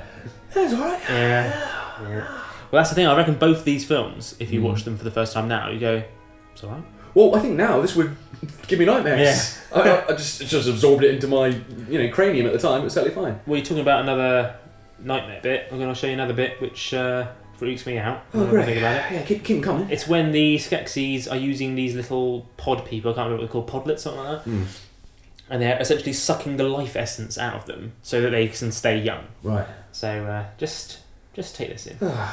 [0.55, 1.63] "That's all right." Yeah.
[2.67, 2.73] yeah.
[2.73, 3.07] Well, that's the thing.
[3.07, 4.65] I reckon both these films, if you Mm.
[4.65, 6.03] watch them for the first time now, you go,
[6.53, 6.83] "It's alright."
[7.15, 8.15] Well, I think now this would
[8.69, 9.59] give me nightmares.
[9.75, 11.47] I, I, I just just absorbed it into my
[11.89, 12.81] you know cranium at the time.
[12.83, 13.41] It was totally fine.
[13.47, 14.57] Well, you're talking about another
[14.99, 15.69] nightmare bit.
[15.71, 18.23] I'm going to show you another bit which uh, freaks me out.
[18.35, 18.67] Oh, great.
[18.67, 19.15] Think about it.
[19.15, 19.89] Yeah, keep, keep coming.
[19.91, 23.13] It's when the Skeksis are using these little pod people.
[23.13, 24.51] I can't remember what they're called, podlets, something like that.
[24.51, 24.67] Mm.
[25.49, 28.99] And they're essentially sucking the life essence out of them so that they can stay
[29.01, 29.25] young.
[29.43, 29.67] Right.
[29.93, 30.99] So uh, just
[31.37, 31.99] just take this in.
[32.01, 32.25] Next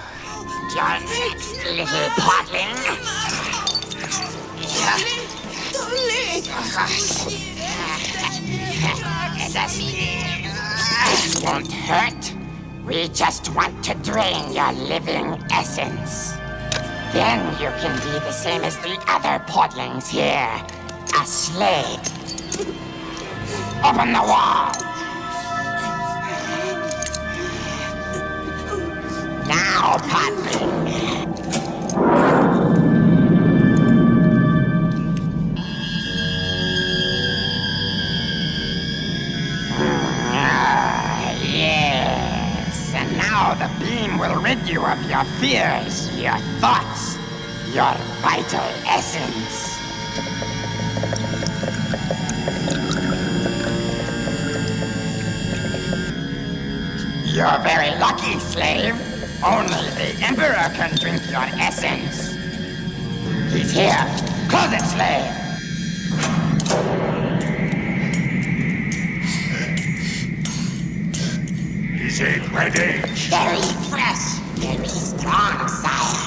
[1.66, 2.72] little podling.
[11.06, 12.34] It won't hurt.
[12.86, 16.38] We just want to drain your living essence.
[17.12, 20.50] Then you can be the same as the other podlings here.
[21.20, 22.00] A slave.
[23.84, 24.93] Open the wall.
[29.48, 29.74] Now.
[42.96, 47.18] And now the beam will rid you of your fears, your thoughts,
[47.74, 49.74] your vital essence.
[57.36, 59.13] You're very lucky, slave.
[59.46, 62.32] Only the Emperor can drink your essence.
[63.52, 64.06] He's here.
[64.48, 65.44] Close it, slave.
[72.00, 73.02] Is it ready?
[73.28, 76.24] Very fresh, very strong, sire.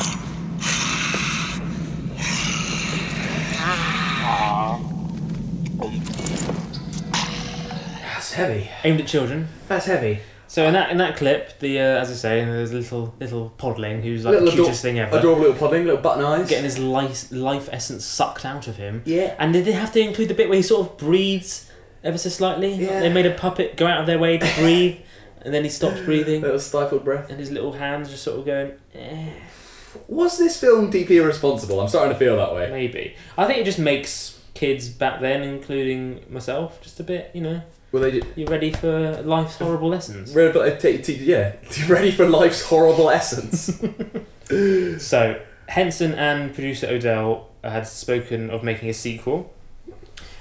[8.03, 8.69] That's heavy.
[8.85, 9.49] Aimed at children.
[9.69, 10.21] That's heavy.
[10.49, 13.53] So in that in that clip, the uh, as I say, there's a little little
[13.59, 15.19] podling who's like Little the cutest ador- thing ever.
[15.19, 16.49] Adorable little podling, little button eyes.
[16.49, 19.03] Getting his life life essence sucked out of him.
[19.05, 19.35] Yeah.
[19.39, 21.71] And did they have to include the bit where he sort of breathes
[22.05, 22.75] ever so slightly?
[22.75, 23.01] Yeah.
[23.01, 24.99] They made a puppet go out of their way to breathe,
[25.43, 27.29] and then he stops breathing, little stifled breath.
[27.29, 28.73] and his little hands just sort of going.
[28.95, 29.31] Eh,
[30.09, 31.81] Was this film deeply irresponsible?
[31.81, 32.71] I'm starting to feel that way.
[32.71, 33.17] maybe.
[33.37, 37.31] I think it just makes kids back then, including myself, just a bit.
[37.35, 37.63] You know,
[37.99, 38.23] Were they?
[38.37, 40.35] you ready for life's horrible lessons?
[40.35, 41.53] Ready for, uh, t- t- yeah,
[41.89, 43.83] ready for life's horrible essence.
[44.99, 49.53] So, Henson and producer Odell had spoken of making a sequel,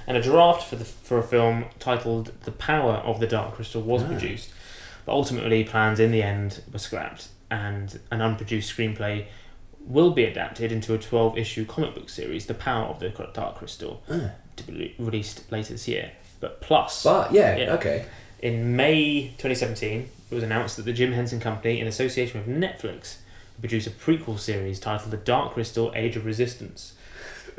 [0.06, 3.82] and a draft for the for a film titled "The Power of the Dark Crystal"
[3.82, 4.08] was Ah.
[4.08, 4.52] produced.
[5.06, 9.26] But ultimately, plans in the end were scrapped, and an unproduced screenplay
[9.80, 13.56] will be adapted into a 12 issue comic book series, The Power of the Dark
[13.56, 14.32] Crystal, Ah.
[14.58, 16.12] to be re- released later this year.
[16.46, 17.04] But plus.
[17.04, 18.06] But, yeah, okay.
[18.40, 23.18] In May 2017, it was announced that the Jim Henson Company, in association with Netflix,
[23.56, 26.94] would produce a prequel series titled The Dark Crystal Age of Resistance.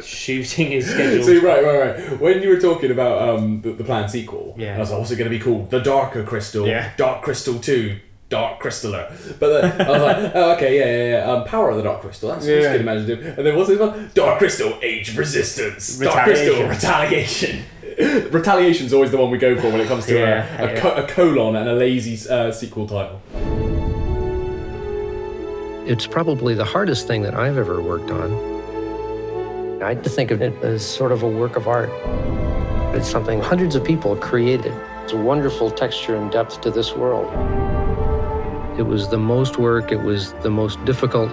[0.00, 1.24] Shooting is scheduled.
[1.24, 1.78] See, right, right,
[2.10, 2.20] right.
[2.20, 4.76] When you were talking about um, the, the planned sequel, Yeah.
[4.76, 5.70] I was like, what's it going to be called?
[5.72, 6.92] The Darker Crystal, Yeah.
[6.96, 9.12] Dark Crystal 2, Dark Crystaller.
[9.40, 11.32] But then I was like, oh, okay, yeah, yeah, yeah.
[11.32, 13.38] Um, Power of the Dark Crystal, that's, that's good imaginative.
[13.38, 14.10] And then what's this one?
[14.14, 15.98] Dark Crystal, Age of Resistance.
[15.98, 17.64] Dark Crystal, Retaliation.
[18.30, 20.72] Retaliation's is always the one we go for when it comes to Yeah, a, a,
[20.74, 20.80] yeah.
[20.80, 23.20] co- a colon and a lazy uh, sequel title.
[25.86, 28.56] It's probably the hardest thing that I've ever worked on.
[29.82, 31.90] I think of it as sort of a work of art.
[32.96, 34.72] It's something hundreds of people created.
[35.04, 37.26] It's a wonderful texture and depth to this world.
[38.78, 41.30] It was the most work, it was the most difficult,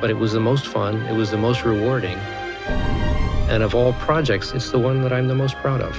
[0.00, 2.18] but it was the most fun, it was the most rewarding.
[3.48, 5.98] And of all projects, it's the one that I'm the most proud of.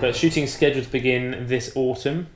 [0.00, 2.26] But shooting scheduled to begin this autumn.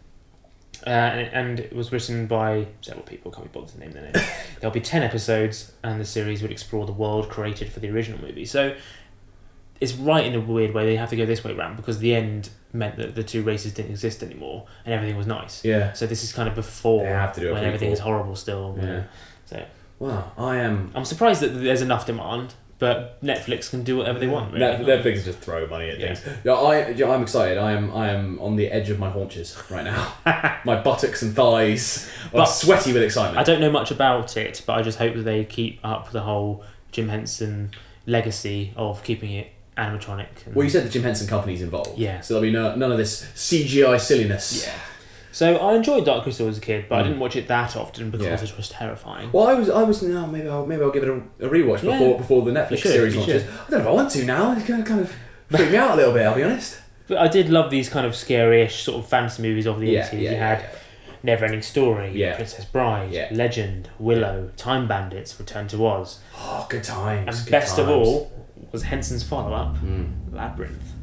[0.88, 4.04] Uh, and, and it was written by several people, can't be bothered to name their
[4.04, 4.18] names.
[4.60, 8.20] There'll be 10 episodes, and the series would explore the world created for the original
[8.20, 8.46] movie.
[8.46, 8.74] So
[9.80, 10.86] it's right in a weird way.
[10.86, 13.74] They have to go this way round because the end meant that the two races
[13.74, 15.64] didn't exist anymore and everything was nice.
[15.64, 15.92] Yeah.
[15.92, 18.76] So this is kind of before They have to do when everything is horrible still.
[18.80, 19.04] Yeah.
[19.46, 19.64] So
[19.98, 20.92] Wow, I am.
[20.94, 24.52] I'm surprised that there's enough demand, but Netflix can do whatever they want.
[24.52, 24.64] Really.
[24.64, 26.14] Net- Netflix just throw money at Yeah.
[26.14, 26.36] things.
[26.44, 27.58] Yeah, I, yeah, I'm excited.
[27.58, 30.14] I am, I am on the edge of my haunches right now.
[30.64, 33.38] my buttocks and thighs are But- sweaty with excitement.
[33.38, 36.20] I don't know much about it, but I just hope that they keep up the
[36.20, 36.62] whole
[36.92, 37.72] Jim Henson
[38.06, 40.28] legacy of keeping it animatronic.
[40.46, 41.98] And Well, you said the Jim Henson Company's involved.
[41.98, 42.20] Yeah.
[42.20, 44.64] So there'll be no, none of this CGI silliness.
[44.66, 44.72] Yeah.
[45.38, 47.04] So I enjoyed Dark Crystal as a kid, but I Mm.
[47.04, 48.42] didn't watch it that often because Yeah.
[48.42, 49.30] it was terrifying.
[49.32, 50.02] Well, I was, I was.
[50.02, 51.92] No, maybe I'll, maybe I'll give it a, a rewatch Yeah.
[51.92, 53.42] before, before the You Netflix should, series you launches.
[53.44, 53.50] should.
[53.52, 54.52] I don't know if I want to now.
[54.56, 55.14] It's kind of kind of
[55.48, 56.26] freak me out a little bit.
[56.26, 56.78] I'll be honest.
[57.06, 60.08] But I did love these kind of scary-ish sort of fantasy movies of the Yeah,
[60.08, 60.20] 80s.
[60.22, 60.64] yeah, you had
[61.24, 62.34] Neverending Story, Yeah.
[62.34, 63.28] Princess Bride, Yeah.
[63.30, 66.18] Legend, Willow, Time Bandits, Return to Oz.
[66.36, 67.28] Oh, good times.
[67.36, 68.08] And good best of times.
[68.08, 68.32] all
[68.72, 69.76] was Henson's follow-up,
[70.32, 70.94] Labyrinth.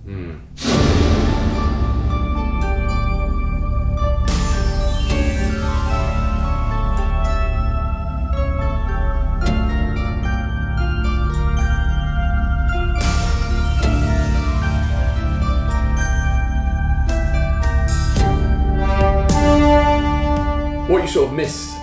[21.35, 21.75] Missed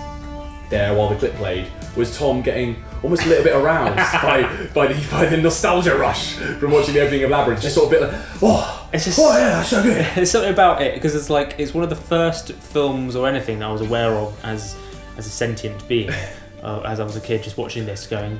[0.69, 4.91] there while the clip played was Tom getting almost a little bit aroused by, by
[4.91, 7.61] the by the nostalgia rush from watching the opening of Labyrinth.
[7.61, 10.05] Just sort of a bit like, oh, It's just oh yeah, that's so good.
[10.15, 13.59] There's something about it because it's like it's one of the first films or anything
[13.59, 14.75] that I was aware of as
[15.17, 16.09] as a sentient being.
[16.63, 18.39] uh, as I was a kid, just watching this, going,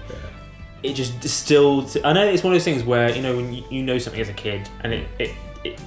[0.82, 1.96] it just distilled.
[2.04, 4.22] I know it's one of those things where you know when you, you know something
[4.22, 5.32] as a kid and it it,
[5.64, 5.82] it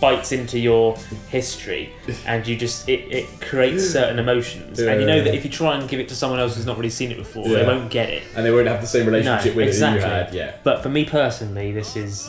[0.00, 0.96] bites into your
[1.28, 1.92] history
[2.26, 5.76] and you just it, it creates certain emotions and you know that if you try
[5.76, 8.10] and give it to someone else who's not really seen it before they won't get
[8.10, 9.98] it And they won't have the same relationship no, with exactly.
[9.98, 10.48] it that you had.
[10.48, 10.56] Yeah.
[10.62, 12.28] But for me personally, this is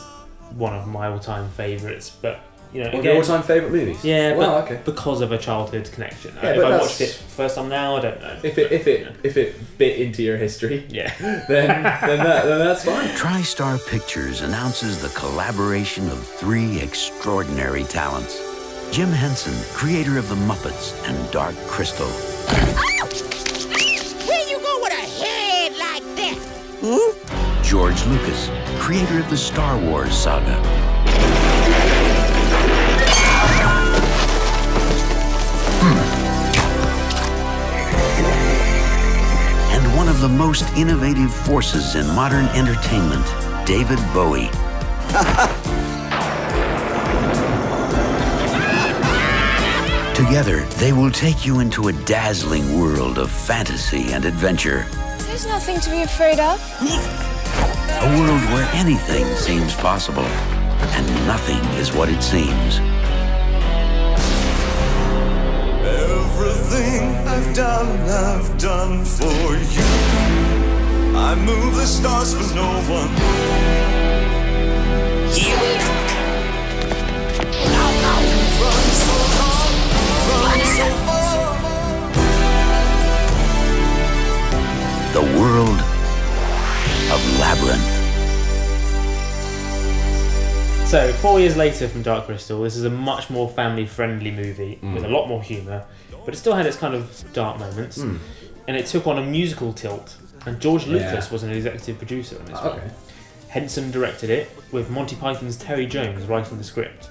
[0.54, 2.10] one of my all-time favourites.
[2.10, 2.40] But
[2.76, 4.04] you know, One of again, your all-time favourite movies?
[4.04, 4.80] Yeah, Wow, but okay.
[4.84, 6.34] because of a childhood connection.
[6.42, 8.38] Yeah, if but I watched it first time now, I don't know.
[8.42, 12.58] If it if it if it bit into your history, yeah, then then, that, then
[12.58, 13.08] that's fine.
[13.10, 18.42] TriStar Pictures announces the collaboration of three extraordinary talents.
[18.92, 22.06] Jim Henson, creator of The Muppets and Dark Crystal.
[24.28, 27.62] Where you go with a head like that?
[27.64, 30.95] George Lucas, creator of the Star Wars saga.
[35.80, 35.98] Hmm.
[39.74, 43.26] And one of the most innovative forces in modern entertainment,
[43.66, 44.50] David Bowie.
[50.16, 54.86] Together, they will take you into a dazzling world of fantasy and adventure.
[55.26, 56.58] There's nothing to be afraid of.
[56.80, 62.78] A world where anything seems possible and nothing is what it seems.
[66.38, 69.88] Everything I've done, I've done for you.
[71.16, 73.10] I move the stars no one.
[75.32, 75.56] You.
[85.14, 85.80] The world
[87.12, 87.95] of Labyrinth
[91.20, 94.94] four years later from Dark Crystal, this is a much more family friendly movie Mm.
[94.94, 95.84] with a lot more humour,
[96.24, 97.98] but it still had its kind of dark moments.
[97.98, 98.18] Mm.
[98.68, 100.94] And it took on a musical tilt, and George Yeah.
[101.10, 102.78] Lucas was an executive producer on this Oh, one.
[102.78, 102.90] okay.
[103.48, 107.10] Henson directed it, with Monty Python's Terry Jones writing the script.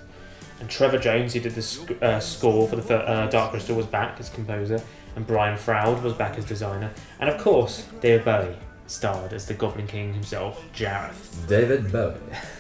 [0.59, 3.75] And Trevor Jones, who did the sc- uh, score for the fir- uh, Dark Crystal,
[3.75, 4.81] was back as composer,
[5.15, 8.55] and Brian Froud was back as designer, and of course, David Bowie
[8.87, 11.47] starred as the Goblin King himself, Jareth.
[11.47, 12.13] David Bowie.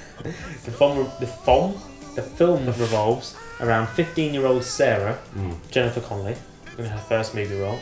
[0.65, 1.79] The film, the film,
[2.15, 5.55] the film revolves around 15-year-old Sarah, Mm.
[5.71, 6.35] Jennifer Connelly,
[6.77, 7.79] in her first movie role.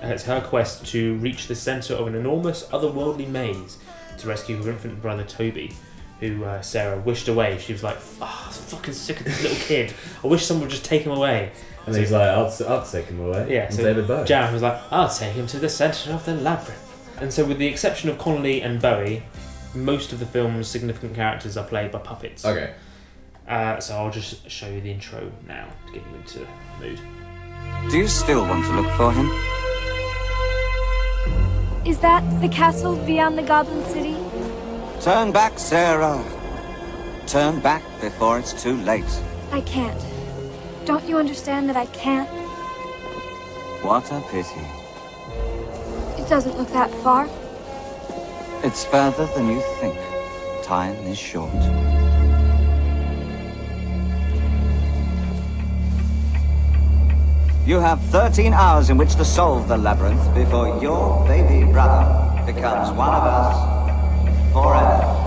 [0.00, 3.78] And it's her quest to reach the centre of an enormous otherworldly maze
[4.18, 5.72] to rescue her infant brother Toby,
[6.20, 7.58] who uh, Sarah wished away.
[7.58, 9.92] She was like, "Oh, I'm fucking sick of this little kid.
[10.22, 11.50] I wish someone would just take him away."
[11.86, 13.46] And So- he's like, I'll, I'll take him away.
[13.54, 14.26] yeah, so David Bowie.
[14.26, 16.82] Jareth was like, I'll take him to the centre of the labyrinth.
[17.20, 19.22] And so, with the exception of Connelly and Bowie,
[19.74, 22.44] most of the film's significant characters are played by puppets.
[22.44, 22.74] Okay.
[23.48, 26.46] Uh, so I'll just show you the intro now to get you into the
[26.80, 27.00] mood.
[27.90, 29.30] Do you still want to look for him?
[31.86, 34.16] Is that the castle beyond the Goblin City?
[35.00, 36.24] Turn back, Sarah.
[37.26, 39.04] Turn back before it's too late.
[39.52, 40.04] I can't.
[40.84, 42.28] Don't you understand that I can't?
[43.84, 44.66] What a pity.
[46.20, 47.28] It doesn't look that far.
[48.64, 49.96] It's further than you think.
[50.62, 51.52] Time is short.
[57.66, 62.06] You have 13 hours in which to solve the labyrinth before your baby brother
[62.46, 65.26] becomes one of us forever.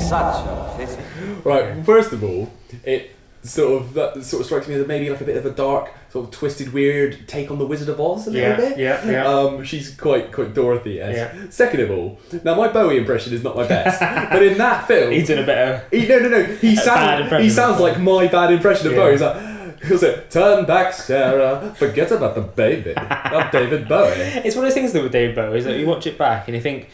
[0.00, 1.02] Such a pity.
[1.44, 1.84] Right.
[1.84, 2.52] First of all,
[2.84, 5.50] it sort of that sort of strikes me as maybe like a bit of a
[5.50, 8.78] dark, sort of twisted, weird take on the Wizard of Oz a little Yeah, bit.
[8.78, 9.26] yeah, yeah.
[9.26, 11.34] Um, she's quite quite Dorothy esque.
[11.34, 11.46] Yeah.
[11.50, 14.00] Second of all, now my Bowie impression is not my best,
[14.32, 15.84] but in that film, He's in a better.
[15.90, 16.44] He, no, no, no.
[16.44, 17.30] He sounds.
[17.42, 18.98] He sounds like my bad impression of Yeah.
[19.00, 19.12] Bowie.
[19.12, 21.74] He's like, he'll say, "Turn back, Sarah.
[21.76, 24.10] Forget about the baby." Of David Bowie.
[24.44, 26.48] It's one of those things that with David Bowie is that you watch it back
[26.48, 26.88] and you think,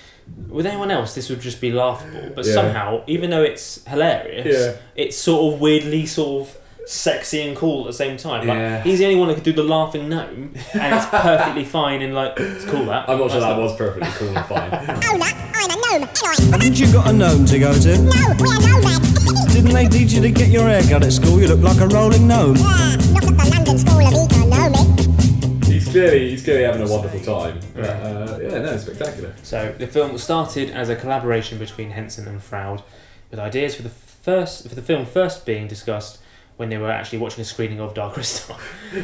[0.48, 2.32] with anyone else, this would just be laughable.
[2.34, 2.52] But Yeah.
[2.54, 4.72] somehow, even though it's hilarious, Yeah.
[4.96, 8.46] it's sort of weirdly sort of sexy and cool at the same time.
[8.46, 8.82] Like, Yeah.
[8.82, 12.14] He's the only one that could do the laughing gnome, and it's perfectly fine and
[12.14, 12.84] like it's cool.
[12.86, 14.70] That I'm not sure that was perfectly cool and fine.
[15.06, 16.08] Oh, look, I'm a gnome.
[16.52, 17.98] Haven't you got a gnome to go to?
[17.98, 19.14] No, we're nomads.
[19.54, 21.40] Didn't they teach you to get your hair cut at school?
[21.40, 22.54] You look like a rolling gnome.
[22.54, 25.68] not at the London School of Economics.
[25.68, 27.60] He's clearly he's clearly having a wonderful time.
[27.74, 29.34] But, uh, yeah, no, it's spectacular.
[29.42, 32.82] So the film started as a collaboration between Henson and Froud,
[33.30, 36.18] with ideas for the first for the film first being discussed
[36.56, 38.56] when they were actually watching a screening of Dark Crystal.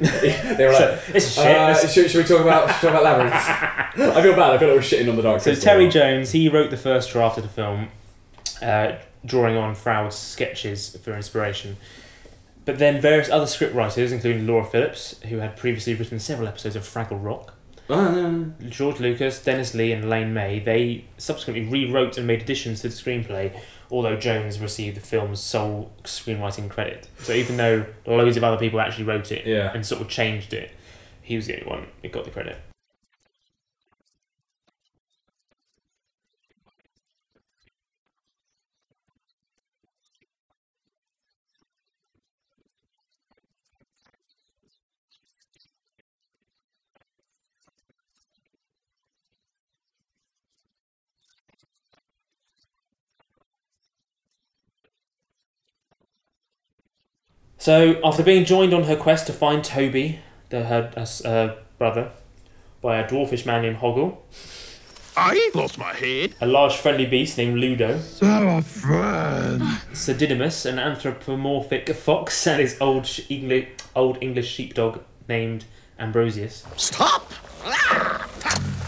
[0.00, 1.46] They were like, So, it's shit.
[1.46, 3.34] uh, should, should we talk about should we talk about labyrinth?
[4.16, 4.52] I feel bad.
[4.52, 5.40] I feel like we're shitting on the dark.
[5.40, 5.90] So Crystal So Terry now.
[5.90, 7.88] Jones, he wrote the first draft of the film,
[8.62, 8.92] uh,
[9.26, 11.76] drawing on Froud's sketches for inspiration.
[12.64, 16.76] But then various other script writers, including Laura Phillips, who had previously written several episodes
[16.76, 17.54] of Fraggle Rock,
[17.88, 22.88] Uh, George Lucas, Dennis Lee, and Lane May, they subsequently rewrote and made additions to
[22.88, 23.58] the screenplay,
[23.90, 27.08] although Jones received the film's sole screenwriting credit.
[27.18, 29.72] So even though loads of other people actually wrote it Yeah.
[29.74, 30.70] and sort of changed it,
[31.22, 32.56] he was the only one that got the credit.
[57.60, 60.90] So, after being joined on her quest to find Toby, the, her
[61.26, 62.10] uh, brother,
[62.80, 64.16] by a dwarfish man named Hoggle,
[65.14, 66.34] I lost my head.
[66.40, 69.62] a large friendly beast named Ludo, So, friend.
[69.92, 75.66] Sir Didymus, an anthropomorphic fox, and his old, sh- English, old English sheepdog named
[75.98, 76.64] Ambrosius.
[76.78, 77.30] Stop!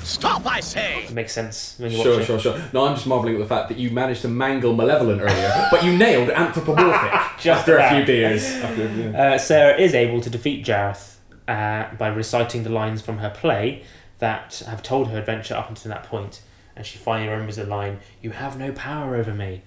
[0.04, 1.04] Stop, I say!
[1.04, 2.40] It Makes sense when you Sure, watch sure, it.
[2.42, 2.60] sure.
[2.72, 5.84] No, I'm just marvelling at the fact that you managed to mangle Malevolent earlier, but
[5.84, 7.96] you nailed anthropomorphic Just after a about.
[7.96, 8.44] few beers.
[8.44, 9.22] After, yeah.
[9.34, 11.16] Uh, Sarah is able to defeat Jareth
[11.48, 13.84] uh, by reciting the lines from her play
[14.18, 16.42] that have told her adventure up until that point,
[16.76, 19.62] and she finally remembers the line, "You have no power over me."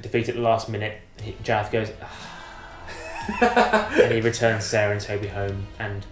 [0.00, 2.26] Defeated at the last minute, he, Jareth goes, "Ah."
[4.02, 6.04] and he returns Sarah and Toby home and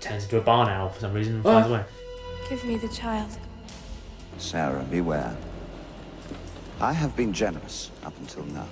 [0.00, 1.68] turns into a barn owl for some reason and flies Ah.
[1.68, 1.84] away.
[2.50, 3.38] Give me the child.
[4.38, 5.36] Sarah, beware.
[6.80, 8.66] I have been generous up until now,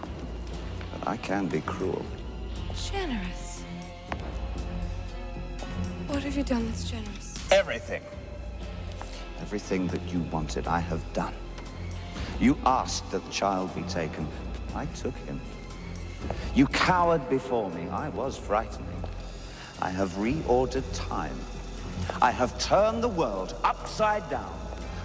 [0.93, 2.05] but I can be cruel.
[2.91, 3.63] Generous.
[6.09, 7.37] What have you done that's generous?
[7.53, 8.03] Everything.
[9.41, 11.35] Everything that you wanted, I have done.
[12.41, 14.27] You asked that the child be taken,
[14.75, 15.41] I took him.
[16.53, 17.89] You cowered before me.
[17.91, 19.05] I was frightening.
[19.81, 21.39] I have reordered time.
[22.21, 24.55] I have turned the world upside down.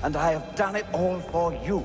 [0.03, 1.81] And I have done it all for you.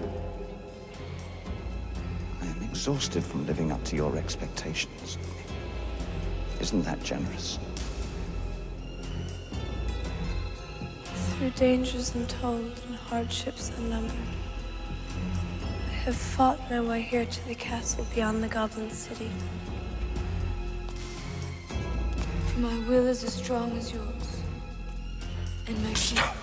[2.42, 5.18] I am exhausted from living up to your expectations.
[6.60, 7.60] Isn't that generous?
[11.04, 14.16] Through dangers untold and hardships unnumbered,
[15.62, 19.30] I have fought my way here to the castle beyond the Goblin City.
[21.68, 24.17] For my will is as strong as yours,
[25.68, 26.34] and my Stop.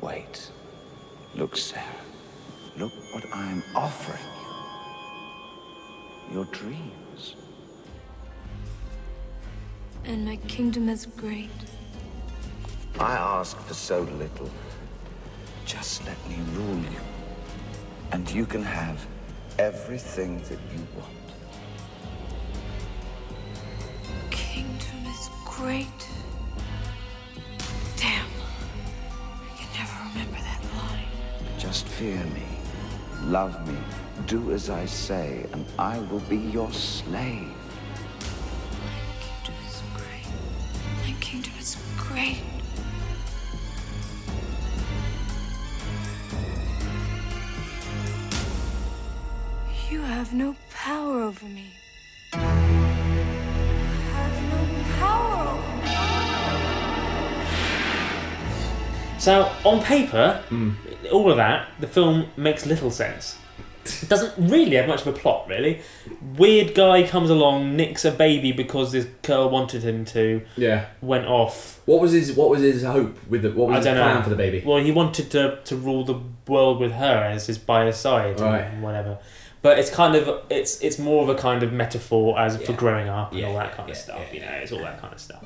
[0.00, 0.50] Wait.
[1.34, 1.84] Look, Sarah.
[2.76, 4.20] Look what I'm offering
[6.28, 6.34] you.
[6.34, 7.36] Your dreams.
[10.04, 11.50] And my kingdom is great.
[12.98, 14.50] I ask for so little.
[15.64, 17.00] Just let me rule you.
[18.10, 19.06] And you can have
[19.58, 21.08] everything that you want.
[24.30, 26.11] Kingdom is great.
[31.72, 32.44] Just fear me.
[33.22, 33.78] Love me.
[34.26, 37.48] Do as I say, and I will be your slave.
[38.84, 40.26] My kingdom is great.
[41.02, 42.42] My kingdom is great.
[49.90, 51.70] You have no power over me.
[59.22, 60.72] So on paper, hmm.
[61.12, 63.38] all of that, the film makes little sense.
[63.84, 65.80] It doesn't really have much of a plot, really.
[66.36, 70.42] Weird guy comes along, nicks a baby because this girl wanted him to.
[70.56, 70.86] Yeah.
[71.00, 71.80] Went off.
[71.86, 74.16] What was his What was his hope with the What was I his don't plan
[74.16, 74.22] know.
[74.22, 74.60] for the baby?
[74.66, 76.18] Well, he wanted to to rule the
[76.48, 78.62] world with her as his by his side, Right.
[78.62, 79.18] and whatever.
[79.62, 82.76] But it's kind of it's it's more of a kind of metaphor as for Yeah.
[82.78, 84.34] growing up and Yeah, all that yeah, kind of yeah, stuff.
[84.34, 85.44] you know, it's all that kind of stuff.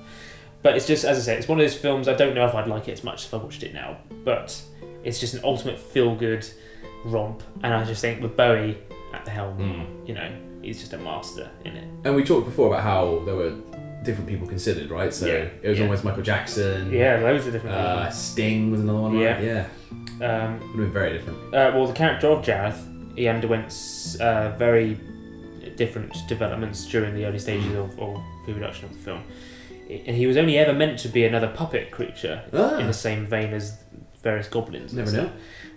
[0.62, 2.08] But it's just as I say, it's one of those films.
[2.08, 4.60] I don't know if I'd like it as much if I watched it now, but
[5.04, 6.46] it's just an ultimate feel good
[7.04, 7.42] romp.
[7.62, 8.78] And I just think with Bowie
[9.14, 10.08] at the helm, Mm.
[10.08, 10.28] you know,
[10.62, 11.88] he's just a master in it.
[12.04, 13.52] And we talked before about how there were
[14.02, 15.12] different people considered, right?
[15.12, 15.84] So Yeah, it was yeah.
[15.84, 16.92] almost Michael Jackson.
[16.92, 18.12] Yeah, loads of different Uh, people.
[18.12, 19.40] Sting was another one, right?
[19.42, 19.66] Yeah.
[20.20, 20.44] Yeah.
[20.44, 21.38] Um, Would have been very different.
[21.54, 22.78] Uh, well, the character of Jareth,
[23.16, 23.72] he underwent
[24.20, 24.98] uh, very
[25.76, 29.22] different developments during the early stages of, of the production of the film.
[29.88, 32.78] And he was only ever meant to be another puppet creature Ah.
[32.78, 33.78] in the same vein as
[34.22, 34.92] various goblins.
[34.92, 35.30] Never know.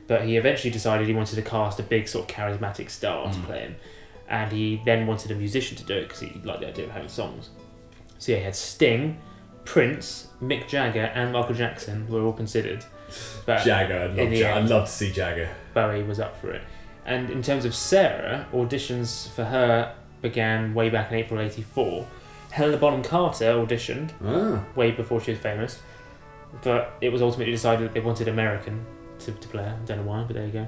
[0.08, 3.34] But he eventually decided he wanted to cast a big, sort of charismatic star Mm.
[3.34, 3.76] to play him.
[4.28, 6.92] And he then wanted a musician to do it because he liked the idea of
[6.92, 7.50] having songs.
[8.18, 9.18] So yeah, he had Sting,
[9.66, 12.86] Prince, Mick Jagger, and Michael Jackson were all considered.
[13.46, 15.50] But Jagger, I'd love, Ja- I'd love to see Jagger.
[15.76, 16.62] Bowie was up for it.
[17.06, 22.06] And in terms of Sarah, auditions for her began way back in April '84.
[22.52, 24.64] Helena Bonham Carter auditioned Ah.
[24.76, 25.80] way before she was famous,
[26.64, 28.86] but it was ultimately decided that they wanted American
[29.20, 29.78] to, to play her.
[29.82, 30.68] I don't know why, but there you go.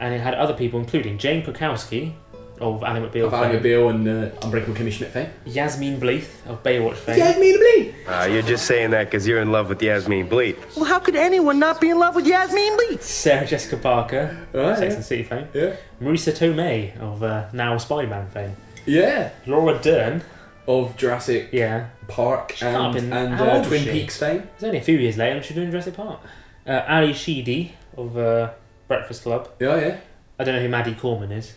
[0.00, 2.12] And it had other people, including Jane Krakowski
[2.60, 5.28] of Ally McBeal Of Ally fame, McBeal and uh, Unbreakable Kimmy Schmidt fame.
[5.44, 7.94] Yasmin Bleeth of Baywatch fame, Yasmin Bleeth!
[8.08, 10.56] Uh, you're just saying that because you're in love with Yasmin Bleeth.
[10.74, 12.96] Well, how could anyone not be in love with Yasmin Lee?
[12.98, 14.88] Sarah Jessica Parker, Right, Sex yeah.
[14.94, 15.76] and the City fame, Yeah.
[16.00, 19.30] Marisa Tomei of uh, now Spider-Man fame, Yeah.
[19.46, 20.22] Laura Dern
[20.66, 21.88] Of Jurassic Yeah.
[22.08, 23.90] Park and, and how uh, old was Twin she?
[23.90, 24.48] Peaks fame.
[24.54, 26.20] It's only a few years later and she's doing Jurassic Park.
[26.66, 28.50] Uh, Ally Sheedy of uh,
[28.88, 29.48] Breakfast Club.
[29.60, 30.00] Yeah, yeah.
[30.38, 31.54] I don't know who Maddie Corman is.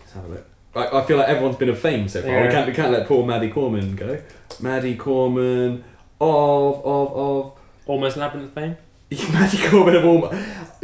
[0.00, 0.46] Let's have a look.
[0.74, 2.30] I, I feel like everyone's been of fame so far.
[2.30, 2.46] Yeah.
[2.46, 4.20] We can't we can't let poor Maddie Corman go.
[4.60, 5.84] Maddie Corman
[6.20, 8.76] of of of Almost Labyrinth fame.
[9.32, 10.28] Maddie Corman of all.
[10.28, 10.36] Do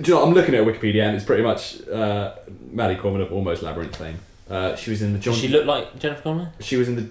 [0.02, 0.20] you know?
[0.20, 0.28] what?
[0.28, 2.34] I'm looking at Wikipedia and it's pretty much uh,
[2.70, 4.18] Maddie Corman of almost Labyrinth fame.
[4.50, 5.34] Uh, she was in the John.
[5.34, 6.48] She look like Jennifer Connelly?
[6.60, 7.08] She was in the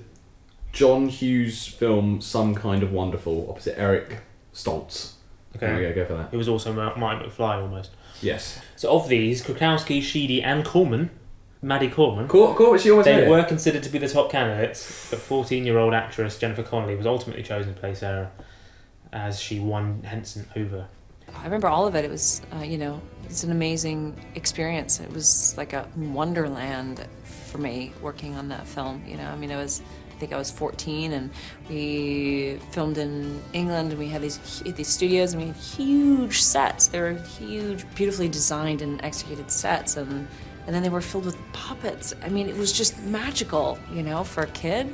[0.78, 4.20] John Hughes film Some Kind of Wonderful opposite Eric
[4.54, 5.14] Stoltz.
[5.54, 6.32] There we go, go for that.
[6.32, 7.90] It was also Mike McFly almost.
[8.22, 8.62] Yes.
[8.76, 11.10] So of these, Krakowski, Sheedy, and Corman,
[11.64, 13.30] Maddie Corman, Cor- Corman, she almost made they it.
[13.30, 17.74] were considered to be the top candidates, but 14-year-old actress Jennifer Connelly was ultimately chosen
[17.74, 18.32] to play Sarah,
[19.12, 20.86] as she won Henson over.
[21.36, 22.06] I remember all of it.
[22.06, 25.00] It was, uh, you know, it's an amazing experience.
[25.00, 27.08] It was like a wonderland
[27.50, 29.04] for me working on that film.
[29.08, 31.30] You know, I mean, it was, I think I was 14, and
[31.70, 36.88] we filmed in England, and we had these these studios, and we had huge sets.
[36.88, 40.28] They were huge, beautifully designed and executed sets, and
[40.66, 42.14] and then they were filled with puppets.
[42.22, 44.94] I mean, it was just magical, you know, for a kid.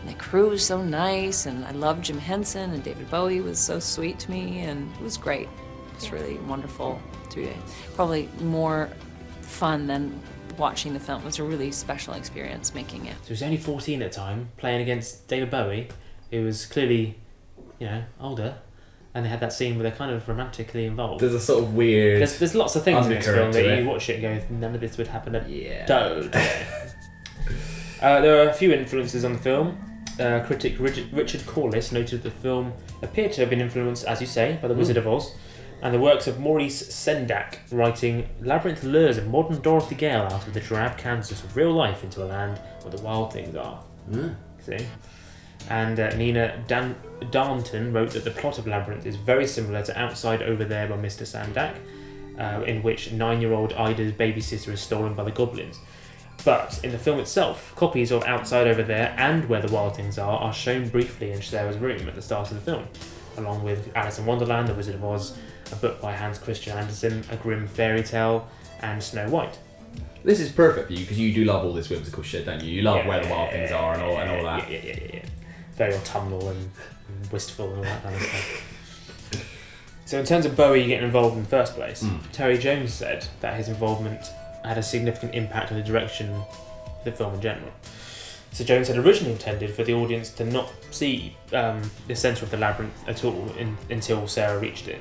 [0.00, 3.58] And the crew was so nice, and I loved Jim Henson, and David Bowie was
[3.58, 5.46] so sweet to me, and it was great.
[5.90, 7.00] It was really wonderful
[7.30, 7.52] to be
[7.94, 8.88] probably more
[9.42, 10.18] fun than
[10.58, 11.22] watching the film.
[11.22, 13.14] It was a really special experience making it.
[13.22, 15.88] So he was only 14 at the time, playing against David Bowie,
[16.30, 17.16] who was clearly,
[17.78, 18.56] you know, older.
[19.12, 21.20] And they had that scene where they're kind of romantically involved.
[21.20, 22.20] There's a sort of weird.
[22.20, 24.54] There's, there's lots of things in this film that to you watch it and go,
[24.54, 25.84] none of this would happen at Yeah.
[25.86, 26.34] Dode.
[28.02, 29.78] uh, there are a few influences on the film.
[30.18, 32.72] Uh, critic Richard, Richard Corliss noted that the film
[33.02, 35.00] appeared to have been influenced, as you say, by The Wizard Mm.
[35.00, 35.34] of Oz,
[35.82, 40.52] and the works of Maurice Sendak, writing Labyrinth lures a modern Dorothy Gale out of
[40.52, 43.82] the drab Kansas of real life into a land where the wild things are.
[44.10, 44.36] Mm.
[44.60, 44.86] See?
[45.68, 46.96] And uh, Nina Dan-
[47.30, 50.96] Darnton wrote that the plot of Labyrinth is very similar to Outside Over There by
[50.96, 51.22] Mr.
[51.22, 51.76] Sendak,
[52.38, 55.78] uh, in which nine year old Ida's babysitter is stolen by the goblins.
[56.44, 60.18] But in the film itself, copies of Outside Over There and Where the Wild Things
[60.18, 62.86] Are are shown briefly in Sarah's room at the start of the film,
[63.36, 65.36] along with Alice in Wonderland, The Wizard of Oz,
[65.72, 68.48] a book by Hans Christian Andersen, A Grim Fairy Tale,
[68.80, 69.58] and Snow White.
[70.22, 72.70] This is perfect for you because you do love all this whimsical shit, don't you?
[72.70, 74.70] You love Yeah, where the wild things are and all and all that.
[74.70, 75.22] Yeah, yeah, yeah, yeah.
[75.76, 76.70] Very autumnal and,
[77.08, 78.66] and wistful and all that kind of stuff.
[80.04, 82.18] So, in terms of Bowie getting involved in the first place, Mm.
[82.32, 84.26] Terry Jones said that his involvement
[84.64, 86.46] had a significant impact on the direction of
[87.04, 87.70] the film in general.
[88.52, 92.50] So, Jones had originally intended for the audience to not see um, the centre of
[92.50, 95.00] the labyrinth at all in, until Sarah reached it,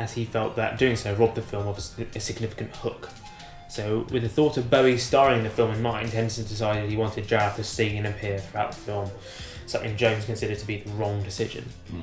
[0.00, 3.10] as he felt that doing so robbed the film of a significant hook.
[3.68, 6.96] So, with the thought of Bowie starring in the film in mind, Henson decided he
[6.96, 9.10] wanted Jareth to sing and appear throughout the film,
[9.66, 11.64] something Jones considered to be the wrong decision.
[11.90, 12.02] Hmm.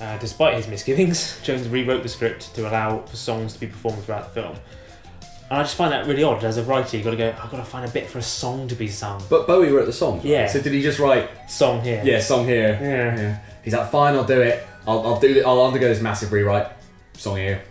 [0.00, 4.02] Uh, despite his misgivings, Jones rewrote the script to allow for songs to be performed
[4.04, 4.56] throughout the film.
[5.48, 6.42] And I just find that really odd.
[6.44, 8.22] As a writer, you've got to go, I've got to find a bit for a
[8.22, 9.22] song to be sung.
[9.30, 10.16] But Bowie wrote the song.
[10.16, 10.24] right?
[10.26, 10.46] Yeah.
[10.48, 12.02] So did he just write Song here.
[12.04, 12.78] Yeah, song here.
[12.82, 13.38] Yeah.
[13.62, 14.66] He's like, fine, I'll do it.
[14.86, 15.46] I'll, I'll do it.
[15.46, 16.68] I'll undergo this massive rewrite.
[17.22, 17.62] Song here.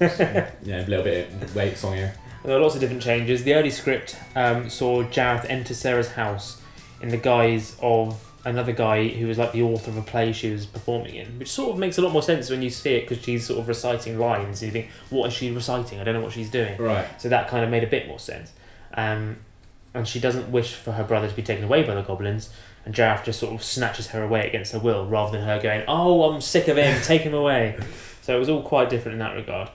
[0.00, 1.28] yeah, a little bit.
[1.28, 2.12] of Wait, song here.
[2.42, 3.44] There are lots of different changes.
[3.44, 6.60] The early script um, saw Jareth enter Sarah's house
[7.00, 10.50] in the guise of another guy who was like the author of a play she
[10.50, 13.08] was performing in, which sort of makes a lot more sense when you see it
[13.08, 14.60] because she's sort of reciting lines.
[14.60, 16.00] And you think, what is she reciting?
[16.00, 16.76] I don't know what she's doing.
[16.76, 17.06] Right.
[17.20, 18.50] So that kind of made a bit more sense.
[18.94, 19.36] Um,
[19.94, 22.50] and she doesn't wish for her brother to be taken away by the goblins.
[22.84, 25.84] And Jareth just sort of snatches her away against her will, rather than her going,
[25.86, 27.78] "Oh, I'm sick of him, take him away."
[28.30, 29.70] So it was all quite different in that regard.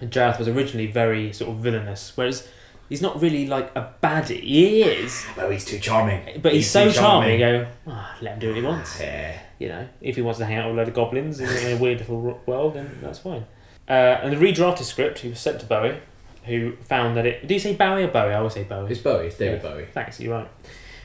[0.00, 2.46] And Jareth was originally very sort of villainous, whereas
[2.88, 4.40] he's not really like a baddie.
[4.40, 6.40] He is, But he's too charming.
[6.40, 7.32] but he's, so too charming.
[7.32, 9.00] You go, "Ah, let him do what he wants.
[9.00, 9.36] Yeah.
[9.58, 11.76] You know, if he wants to hang out with a load of goblins in, in
[11.76, 13.44] a weird little ro- world, then that's fine.
[13.88, 15.98] Uh, and the redrafted script, he was sent to Bowie,
[16.44, 17.44] who found that it.
[17.48, 18.32] Do you say Bowie or Bowie?
[18.32, 18.92] I always say Bowie.
[18.92, 19.26] It's Bowie.
[19.26, 19.86] It's David Bowie.
[19.92, 20.48] Thanks, you're right.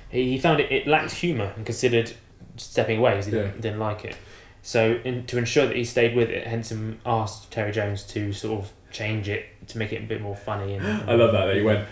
[0.09, 2.13] He, he found it, it lacked humour and considered
[2.57, 3.41] stepping away because he Yeah.
[3.45, 4.15] didn't, didn't like it.
[4.67, 8.59] So, in, to ensure that he stayed with it, Henson asked Terry Jones to sort
[8.63, 10.73] of change it to make it a bit more funny.
[10.73, 11.45] And I love that.
[11.45, 11.87] That you went.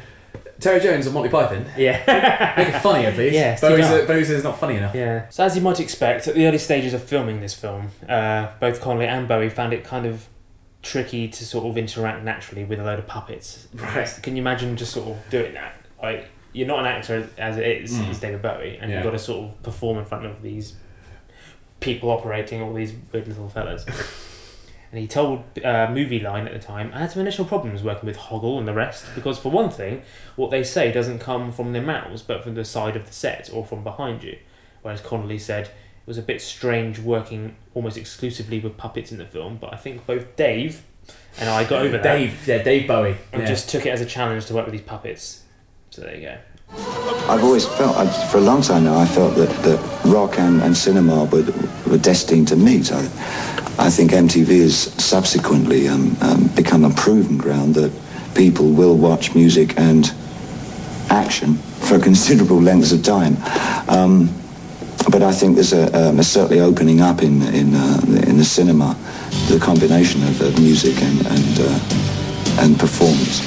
[0.59, 1.65] Terry Jones of Monty Python.
[1.77, 2.53] Yeah.
[2.57, 3.33] Make it funnier, please.
[3.33, 4.95] Yeah, Bowie's is not funny enough.
[4.95, 5.27] Yeah.
[5.29, 8.81] So as you might expect, at the early stages of filming this film, uh, both
[8.81, 10.25] Connelly and Bowie found it kind of
[10.81, 13.67] tricky to sort of interact naturally with a load of puppets.
[13.73, 14.07] Right.
[14.23, 15.75] Can you imagine just sort of doing that?
[16.01, 18.09] Like you're not an actor as it is, Mm.
[18.09, 18.97] as David Bowie, and Yeah.
[18.97, 20.73] you've got to sort of perform in front of these
[21.83, 23.85] people operating all these weird little fellas.
[24.91, 28.05] And he told uh, Movie Line at the time, I had some initial problems working
[28.05, 30.03] with Hoggle and the rest because, for one thing,
[30.35, 33.49] what they say doesn't come from their mouths but from the side of the set
[33.51, 34.37] or from behind you.
[34.83, 39.25] Whereas Connelly said it was a bit strange working almost exclusively with puppets in the
[39.25, 40.83] film, but I think both Dave
[41.39, 42.03] and I got over that.
[42.03, 43.17] Dave, yeah, Dave Bowie.
[43.31, 43.47] And yeah.
[43.47, 45.43] just took it as a challenge to work with these puppets.
[45.89, 46.37] So there you go.
[46.75, 50.61] I've always felt, I, for a long time now, I felt that, that rock and,
[50.61, 51.45] and cinema were,
[51.87, 52.91] were destined to meet.
[52.91, 52.99] I,
[53.79, 57.91] I think MTV has subsequently um, um, become a proven ground that
[58.35, 60.13] people will watch music and
[61.09, 63.37] action for considerable lengths of time.
[63.87, 64.29] Um,
[65.09, 68.45] but I think there's a, um, a certainly opening up in, in, uh, in the
[68.45, 68.97] cinema,
[69.47, 73.41] the combination of, of music and, and, uh, and performance.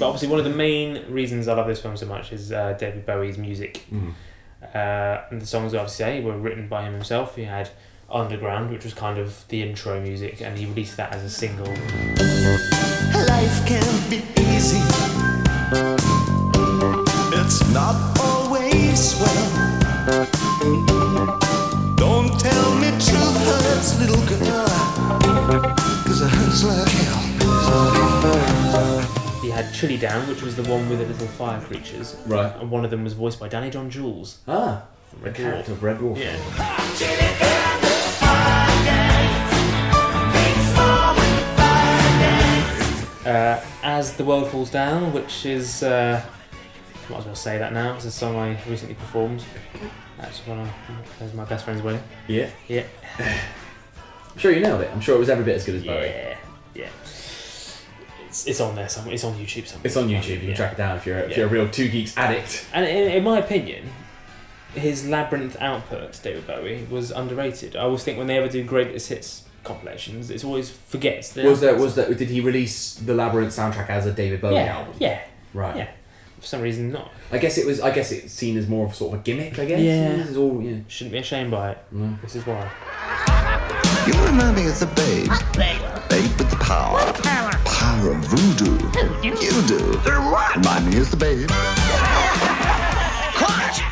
[0.00, 2.72] But obviously, one of the main reasons I love this film so much is uh,
[2.72, 3.84] David Bowie's music.
[3.92, 4.14] Mm.
[4.74, 7.36] Uh, and the songs, obviously, were written by him himself.
[7.36, 7.68] He had
[8.10, 11.66] Underground, which was kind of the intro music, and he released that as a single.
[13.28, 14.80] Life can be easy.
[17.36, 19.76] It's not always swell.
[21.96, 24.66] Don't tell me truth hurts, little girl.
[26.06, 28.49] Cause it hurts like hell.
[29.80, 32.14] Chilly Down, which was the one with the little fire creatures.
[32.26, 32.54] Right.
[32.60, 34.38] And one of them was voiced by Danny John Jules.
[34.46, 35.74] Ah, from the Red character Dwarf.
[35.76, 36.18] of Red Dwarf.
[36.18, 37.50] Yeah.
[43.26, 46.22] uh, As the World Falls Down, which is, uh,
[47.08, 49.44] might as well say that now, it's a song I recently performed.
[50.18, 52.02] That's one of my best friend's wedding.
[52.28, 52.50] Yeah.
[52.68, 52.84] Yeah.
[53.18, 54.90] I'm sure you nailed it.
[54.92, 56.06] I'm sure it was every bit as good as Bowie.
[56.06, 56.36] Yeah,
[56.74, 56.88] yeah.
[58.30, 59.12] It's, it's on there somewhere.
[59.14, 59.82] It's on YouTube somewhere.
[59.86, 60.28] It's on YouTube.
[60.28, 60.54] You can Yeah.
[60.54, 61.36] track it down if you're if Yeah.
[61.38, 62.64] you're a real Two Geeks addict.
[62.72, 63.90] And in, in my opinion,
[64.74, 67.74] his Labyrinth output, David Bowie, was underrated.
[67.74, 71.30] I always think when they ever do greatest hits compilations, it's always forgets.
[71.30, 72.16] The Was that was that?
[72.16, 74.94] Did he release the Labyrinth soundtrack as a David Bowie yeah, album?
[75.00, 75.18] Yeah.
[75.52, 75.76] Right.
[75.76, 75.88] Yeah.
[76.38, 77.10] For some reason, not.
[77.32, 77.80] I guess it was.
[77.80, 79.58] I guess it's seen as more of sort of a gimmick.
[79.58, 79.80] I guess.
[79.80, 80.12] Yeah.
[80.18, 80.62] This is all.
[80.62, 80.76] Yeah.
[80.86, 81.78] Shouldn't be ashamed by it.
[81.90, 82.16] No.
[82.22, 82.70] This is why.
[84.06, 85.28] You remind me of the babe.
[85.56, 87.12] Babe Babe with the power.
[87.22, 87.50] Power.
[88.00, 88.78] Power of voodoo.
[89.22, 89.34] You
[89.66, 89.78] do.
[90.56, 91.50] Remind me of the babe.
[93.36, 93.82] Quiet!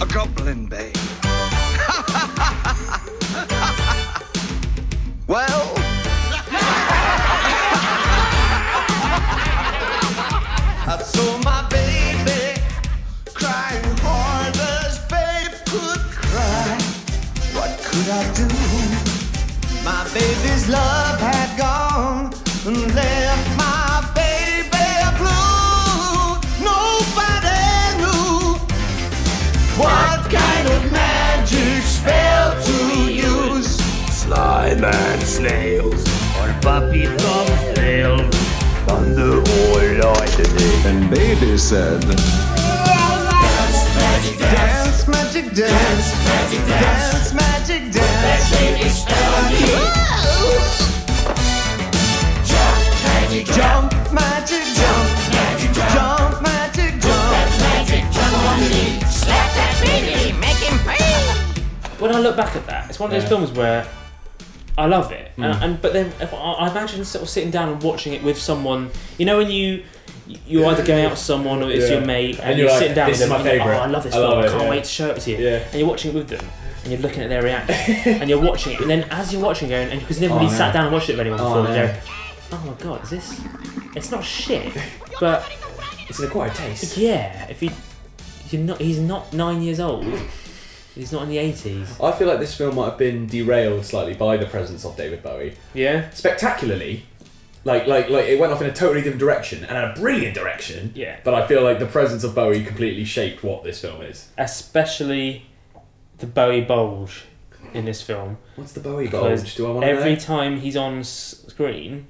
[0.00, 0.96] A goblin babe.
[5.26, 5.74] well.
[10.86, 12.58] I saw my baby
[13.34, 16.78] crying hard as babe could cry.
[17.52, 18.48] What could I do?
[19.84, 21.20] My baby's love
[32.00, 33.76] spell to use.
[34.10, 36.02] Slime and snails,
[36.38, 38.34] or puppy from snails,
[38.86, 40.86] thunder or lightning.
[40.88, 48.50] And baby said, Dance, magic, dance, magic, dance, magic, dance, magic, dance.
[48.50, 48.88] baby
[49.60, 50.09] Jump,
[62.42, 63.28] back at that, it's one of those Yeah.
[63.28, 63.86] films where
[64.78, 65.44] I love it, Mm.
[65.54, 68.22] and, and but then if I, I imagine sort of sitting down and watching it
[68.22, 68.90] with someone.
[69.18, 69.82] You know, when you
[70.46, 71.96] you're either going out with someone or it's Yeah.
[71.96, 73.30] your mate, and, And you're, you're like, sitting down "This with is them.
[73.30, 73.78] my and you're like, favourite.
[73.78, 74.30] Oh, I love this I film.
[74.30, 74.70] love I it, can't yeah.
[74.70, 75.36] wait to show it to you.
[75.38, 75.56] Yeah.
[75.70, 76.46] And you're watching it with them.
[76.82, 79.68] And you're looking at their reaction, and you're watching it, and then as you're watching,
[79.68, 81.40] it, going, and because you've never Oh, really sat down and watched it with anyone
[81.40, 81.82] Oh, before, no.
[81.82, 81.94] you go,
[82.52, 83.40] "Oh my god, is this?
[83.96, 84.72] It's not shit,
[85.20, 85.44] but
[86.08, 86.96] It's an acquired taste.
[86.96, 87.70] yeah, if you,
[88.50, 90.06] you're not, he's not nine years old.
[90.94, 91.88] He's not in the eighties.
[92.00, 95.22] I feel like this film might have been derailed slightly by the presence of David
[95.22, 95.54] Bowie.
[95.72, 96.10] Yeah.
[96.10, 97.06] Spectacularly,
[97.64, 100.92] like like like it went off in a totally different direction and a brilliant direction.
[100.94, 101.18] Yeah.
[101.24, 104.28] But I feel like the presence of Bowie completely shaped what this film is.
[104.36, 105.46] especially
[106.18, 107.24] the Bowie bulge
[107.72, 108.38] in this film.
[108.56, 109.54] What's the Bowie Because bulge?
[109.54, 110.18] Do I want to every know?
[110.18, 112.08] time he's on s- screen,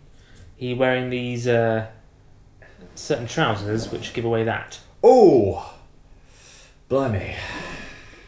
[0.56, 1.86] he wearing these uh,
[2.94, 4.80] certain trousers which give away that.
[5.04, 5.74] Oh,
[6.88, 7.36] blimey!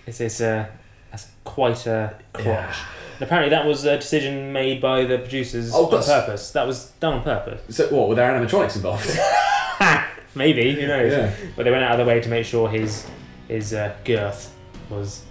[0.06, 0.66] It's this uh,
[1.10, 2.46] that's quite a crotch.
[2.46, 2.74] Yeah.
[3.14, 6.50] And apparently, that was a decision made by the producers Oh, on that's- purpose.
[6.52, 7.76] That was done on purpose.
[7.76, 8.08] So what?
[8.08, 9.08] Were there animatronics involved?
[10.34, 11.12] Maybe who knows?
[11.12, 11.34] Yeah.
[11.56, 13.06] But they went out of their way to make sure his
[13.48, 14.54] his uh, girth
[14.88, 15.22] was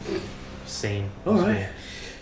[0.65, 1.09] seen.
[1.25, 1.67] All right.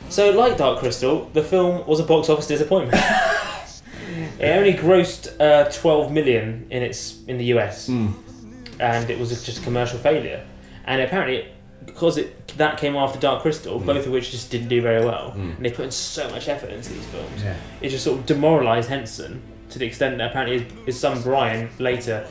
[0.10, 3.00] So, like Dark Crystal, the film was a box office disappointment.
[4.40, 8.12] it only grossed uh, 12 million in its in the US, Hmm.
[8.80, 10.46] and it was just a commercial failure.
[10.86, 11.48] And apparently,
[11.94, 13.86] because it that came after Dark Crystal, Hmm.
[13.86, 16.70] both of which just didn't do very well, and they put in so much effort
[16.72, 17.56] into these films, Yeah.
[17.82, 21.70] it just sort of demoralised Henson to the extent that apparently his, his son Brian
[21.80, 22.26] later.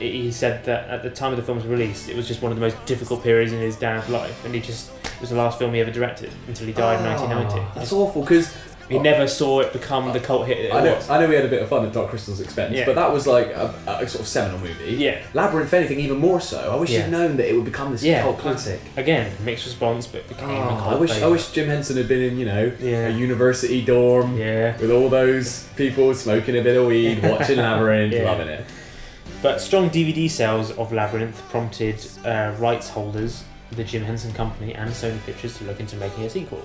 [0.00, 2.58] He said that at the time of the film's release, it was just one of
[2.58, 5.58] the most difficult periods in his dad's life, and he just it was the last
[5.58, 7.60] film he ever directed until he died in 1990.
[7.60, 8.52] Oh, That's awful because
[8.88, 11.10] He never saw it become the cult hit it I know, was.
[11.10, 12.84] I know we had a bit of fun at Dark Crystal's expense, Yeah.
[12.86, 14.92] but that was like a, a sort of seminal movie.
[14.96, 15.20] Yeah.
[15.34, 16.72] Labyrinth, if anything, even more so.
[16.72, 17.00] I wish Yeah.
[17.04, 18.22] you'd known that it would become this Yeah.
[18.22, 18.80] cult classic.
[18.96, 21.32] Again, mixed response, but became a Oh, cult I wish I favourite.
[21.32, 23.08] wish Jim Henson had been in, you know, Yeah.
[23.08, 24.76] a university dorm Yeah.
[24.78, 28.24] with all those people smoking a bit of weed, watching Labyrinth, Yeah.
[28.30, 28.64] loving it.
[29.42, 34.90] But strong DVD sales of Labyrinth prompted uh, rights holders, the Jim Henson Company and
[34.92, 36.62] Sony Pictures, to look into making a sequel.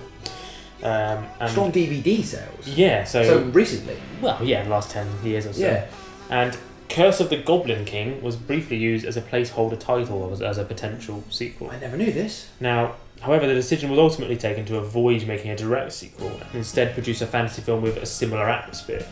[0.82, 2.66] Um, and Strong DVD sales.
[2.66, 3.96] Yeah, so, So recently.
[4.20, 5.60] well, yeah, in the last ten years or so.
[5.60, 5.86] Yeah.
[6.30, 6.56] And
[6.88, 10.64] Curse of the Goblin King was briefly used as a placeholder title as, as a
[10.64, 11.70] potential sequel.
[11.70, 12.50] I never knew this.
[12.60, 16.92] Now, however, the decision was ultimately taken to avoid making a direct sequel and instead
[16.94, 19.04] produce a fantasy film with a similar atmosphere,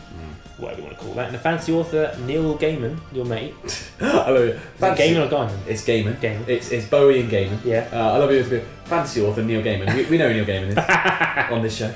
[0.57, 1.25] whatever you want to call that.
[1.27, 3.53] And the fantasy author Neil Gaiman, your mate,
[4.01, 4.55] I love it.
[4.55, 5.57] Is it Gaiman or Gaiman?
[5.67, 6.15] It's Gaiman.
[6.17, 6.47] Gaiman.
[6.47, 7.63] It's, it's Bowie and Gaiman.
[7.65, 7.89] Yeah.
[7.91, 8.43] Uh, I love you
[8.85, 9.95] fantasy author Neil Gaiman.
[9.95, 11.87] We, we know who Neil Gaiman is on this show.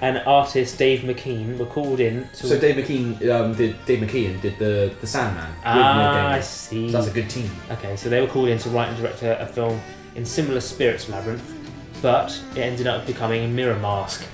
[0.00, 2.46] and artist Dave McKean were called in to.
[2.46, 6.24] So Dave McKean um, did Dave McKean did the the Sandman with Neil Ah, Gaiman.
[6.36, 6.90] I see.
[6.90, 7.50] So that's a good team.
[7.70, 9.80] Okay, so they were called in to write and direct a, a film
[10.18, 11.54] in similar spirit to Labyrinth,
[12.02, 14.24] but it ended up becoming a Mirror Mask.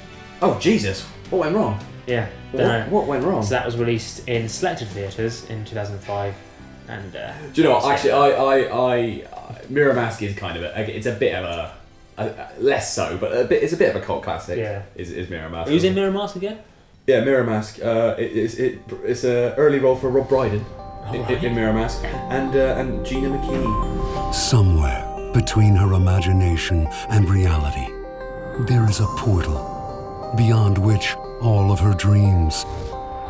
[0.41, 1.03] Oh Jesus!
[1.30, 1.78] What went wrong?
[2.07, 2.26] Yeah.
[2.53, 2.91] What- dunno.
[2.91, 3.43] what went wrong?
[3.43, 6.35] So that was released in selected theatres in 2005,
[6.89, 7.93] and uh, Do you know what?
[7.93, 9.24] Actually, I, I, I,
[9.68, 11.74] Mirror Mask is kind of a, it's a bit of a,
[12.18, 14.59] a, a- less so, but a bit, it's a bit of a cult classic.
[14.59, 14.82] Yeah.
[14.97, 15.70] Is, is Mirror Mask?
[15.70, 16.59] who's in Mirror Mask again?
[17.07, 17.78] Yeah, Mirror Mask.
[17.82, 20.64] Uh, it, it's it, it's a early role for Rob Brydon
[21.12, 21.45] in, Alright.
[21.45, 24.35] in Mirror Mask, and uh, and Gina McKee.
[24.35, 27.89] Somewhere between her imagination and reality,
[28.68, 32.64] there is a portal beyond which all of her dreams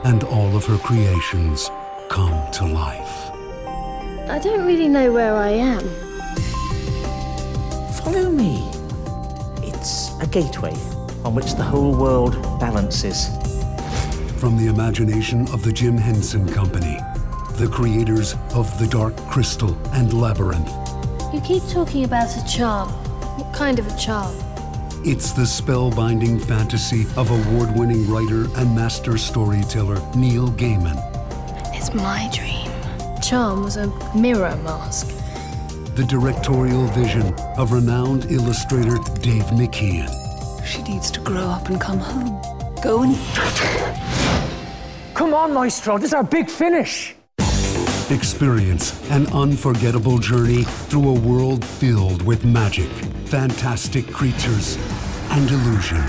[0.05, 1.71] and all of her creations
[2.11, 3.31] come to life.
[4.29, 5.81] I don't really know where I am.
[7.95, 8.71] Follow me.
[9.63, 10.75] It's a gateway
[11.25, 13.29] on which the whole world balances.
[14.39, 16.99] From the imagination of the Jim Henson Company,
[17.53, 20.84] the creators of The Dark Crystal and Labyrinth, You
[21.45, 22.89] keep talking about a charm.
[23.39, 24.35] What kind of a charm?
[25.07, 30.97] it's the spellbinding fantasy of award winning writer and master storyteller Neil Gaiman.
[31.75, 32.71] It's my dream.
[33.21, 33.87] Charm was a
[34.17, 35.09] mirror mask.
[35.95, 40.09] the directorial vision of renowned illustrator Dave McKean.
[40.65, 42.41] She needs to grow up and come home.
[42.83, 43.15] Go and.
[45.15, 47.15] Come on, Maestro, this is our big finish.
[48.15, 52.89] Experience an unforgettable journey through a world filled with magic,
[53.27, 54.79] fantastic creatures,
[55.31, 56.01] and illusion.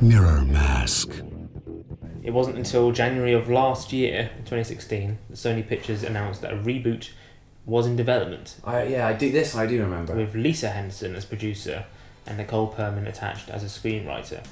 [0.00, 1.12] Mirror Mask.
[2.22, 7.10] It wasn't until January of last year, 2016, that Sony Pictures announced that a reboot
[7.66, 8.56] was in development.
[8.64, 9.54] I, yeah, I do this.
[9.54, 10.14] I do remember.
[10.14, 11.84] With Lisa Henson as producer
[12.26, 14.42] and Nicole Perlman attached as a screenwriter.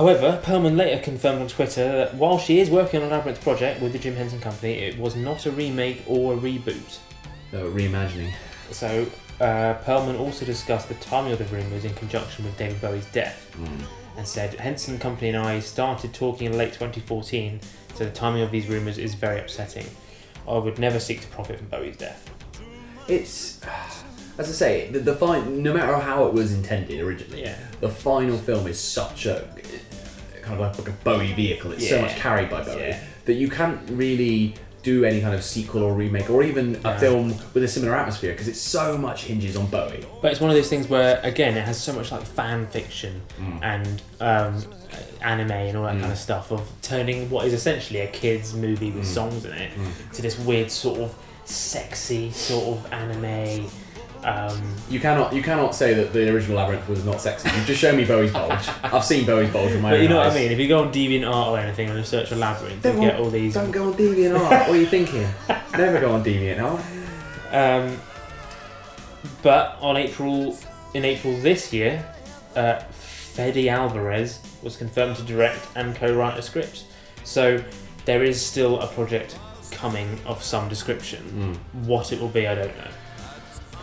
[0.00, 3.82] However, Perlman later confirmed on Twitter that while she is working on a Labyrinth project
[3.82, 6.96] with the Jim Henson Company, it was not a remake or a reboot.
[7.52, 8.32] No, reimagining.
[8.70, 9.04] So,
[9.42, 13.54] uh, Perlman also discussed the timing of the rumours in conjunction with David Bowie's death
[13.58, 13.82] Mm.
[14.16, 17.60] and said Henson Company and I started talking in late 2014,
[17.94, 19.84] so the timing of these rumours is very upsetting.
[20.48, 22.24] I would never seek to profit from Bowie's death.
[23.06, 23.60] It's
[24.38, 27.58] as I say, the, the fine, no matter how it was intended originally, Yeah.
[27.80, 29.46] the final film is such a
[30.50, 31.72] kind of like, like a Bowie vehicle.
[31.72, 32.02] It's so Yeah.
[32.02, 32.98] much carried by Bowie Yeah.
[33.26, 37.34] that you can't really do any kind of sequel or remake or even a film
[37.52, 40.06] with a similar atmosphere because it's so much hinges on Bowie.
[40.22, 43.20] But it's one of those things where, again, it has so much like fan fiction
[43.62, 44.64] and um,
[45.20, 46.00] anime and all that Mm.
[46.00, 49.14] kind of stuff of turning what is essentially a kids' movie with Mm.
[49.14, 50.14] songs in it Mm.
[50.16, 53.66] to this weird sort of sexy sort of anime.
[54.22, 57.48] Um, You cannot you cannot say that the original Labyrinth was not sexy.
[57.56, 58.68] You've just shown me Bowie's bulge.
[58.82, 60.32] I've seen Bowie's bulge with my but own you know what.
[60.32, 60.52] I mean?
[60.52, 63.30] If you go on DeviantArt or anything and search for Labyrinth, you Don't get all
[63.30, 63.54] these.
[63.54, 64.50] Don't go on DeviantArt.
[64.50, 65.26] what are you thinking?
[65.72, 66.82] Never go on DeviantArt.
[67.52, 67.98] Um,
[69.42, 70.58] but on April,
[70.94, 72.04] in April this year,
[72.56, 76.84] uh, Fede Alvarez was confirmed to direct and co-write a script.
[77.24, 77.62] So
[78.04, 79.38] there is still a project
[79.70, 81.58] coming of some description.
[81.84, 82.90] What it will be, I don't know.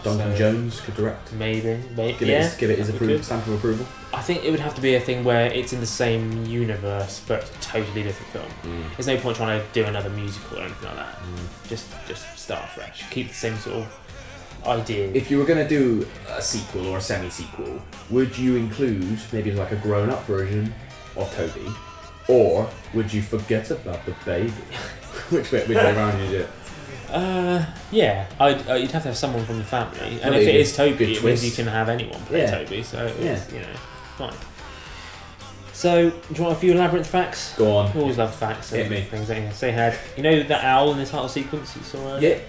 [0.08, 1.34] Duncan So- Jones could direct.
[1.34, 3.86] Maybe, maybe Give it his, give it his approval, stamp of approval.
[4.14, 7.22] I think it would have to be a thing where it's in the same universe
[7.28, 8.74] but totally different film.
[8.74, 8.96] Mm.
[8.96, 11.20] There's no point trying to do another musical or anything like that.
[11.68, 13.04] Just just start fresh.
[13.12, 14.00] Keep the same sort of
[14.66, 15.08] idea.
[15.14, 19.52] If you were going to do a sequel or a semi-sequel, would you include maybe
[19.52, 20.74] like a grown-up version
[21.16, 21.68] of Toby,
[22.28, 24.50] or would you forget about the baby?
[25.30, 26.50] which way, which way around you do it?
[27.10, 30.48] Uh, yeah, I'd, uh, you'd have to have someone from the family, and Well, if
[30.48, 30.76] it is.
[30.76, 31.44] Toby, Good it means twist.
[31.46, 32.52] you can have anyone play Yeah.
[32.52, 32.84] Toby.
[32.84, 33.40] So it's, Yeah.
[33.54, 33.74] you know,
[34.18, 34.34] fine.
[35.74, 37.54] So, do you want a few labyrinth facts?
[37.56, 37.96] Go on.
[37.96, 38.72] Always love facts.
[38.72, 39.02] Hit me.
[39.02, 39.96] Things that you say had.
[40.16, 42.16] You know that owl in the title sequence you saw?
[42.16, 42.42] earlier?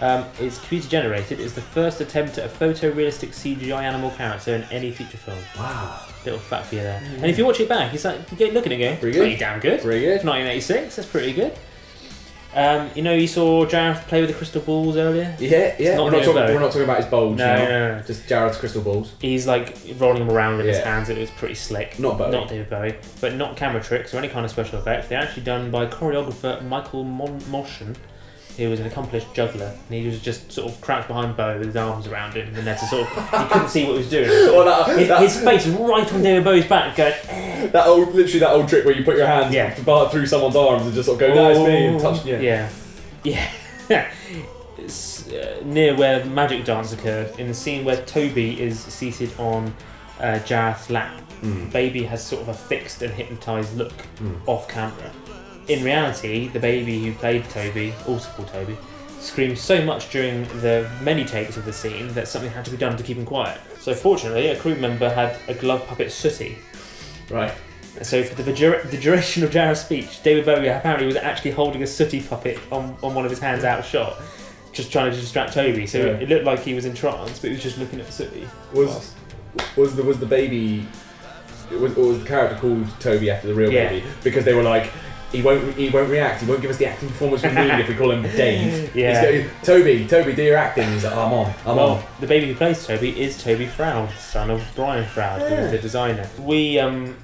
[0.00, 1.40] Um, it's computer generated.
[1.40, 5.36] It's the first attempt at a photorealistic CGI animal character in any feature film.
[5.58, 6.00] Wow.
[6.24, 7.02] Little fact for you there.
[7.16, 9.38] And if you watch it back, it's like you get looking at it, Pretty good.
[9.38, 9.82] damn good.
[9.82, 10.24] Pretty good.
[10.24, 10.96] 1986.
[10.96, 11.52] That's pretty good.
[12.54, 15.34] Um, you know, you saw Jareth play with the crystal balls earlier.
[15.38, 15.94] Yeah, yeah.
[15.96, 17.38] not We're not, talking, we're not talking about his bulge.
[17.38, 17.64] No, now.
[17.64, 18.02] no, no.
[18.02, 19.12] Just Jareth's crystal balls.
[19.20, 21.08] He's like rolling them around with his hands.
[21.08, 21.98] It was pretty slick.
[21.98, 22.32] Not Bowie.
[22.32, 25.08] Not David Bowie, but not camera tricks or any kind of special effects.
[25.08, 27.94] They're actually done by choreographer Michael Mon- Moschen,
[28.60, 29.74] who was an accomplished juggler.
[29.88, 32.66] And he was just sort of crouched behind Bo with his arms around him, and
[32.66, 34.28] then to sort of he couldn't see what he was doing.
[34.28, 37.14] Well, that- his, that- his face was right on David Bowie's back, going.
[37.72, 39.74] That old, literally that old trick where you put your hands Yeah.
[39.74, 42.24] through someone's arms and just sort of go, "That's me," and touch.
[42.24, 42.68] Yeah.
[43.24, 43.50] Yeah.
[43.88, 44.10] Yeah.
[44.78, 49.30] it's, uh, near where the magic dance occurred, in the scene where Toby is seated
[49.38, 49.74] on
[50.20, 51.72] uh, Jareth's lap, Mm.
[51.72, 54.36] baby has sort of a fixed and hypnotised look Mm.
[54.46, 55.10] off camera.
[55.70, 58.76] In reality, the baby who played Toby, also called Toby,
[59.20, 62.76] screamed so much during the many takes of the scene that something had to be
[62.76, 63.60] done to keep him quiet.
[63.78, 66.58] So fortunately, a crew member had a glove puppet Sooty.
[67.30, 67.54] Right.
[68.02, 71.84] So for the, dura- the duration of Jareth's speech, David Bowie apparently was actually holding
[71.84, 74.16] a sooty puppet on, on one of his hands out of shot,
[74.72, 75.86] just trying to distract Toby.
[75.86, 76.04] So Yeah.
[76.14, 78.48] it looked like he was in trance, but he was just looking at the sooty.
[78.72, 79.14] Was
[79.76, 80.84] was the was the baby?
[81.70, 83.88] Was, or was the character called Toby after the real Yeah.
[83.90, 84.06] baby?
[84.24, 84.90] Because they were like.
[85.32, 85.74] He won't.
[85.76, 86.42] He won't react.
[86.42, 88.94] He won't give us the acting performance we need if we call him Dave.
[88.96, 89.30] Yeah.
[89.30, 90.90] He's go, Toby, Toby, do your acting.
[90.92, 91.54] He's like, I'm on.
[91.64, 92.04] I'm well, on.
[92.20, 95.62] the baby who plays Toby is Toby Froud, son of Brian Froud, who Yeah.
[95.62, 96.28] was the designer.
[96.38, 97.16] We, um,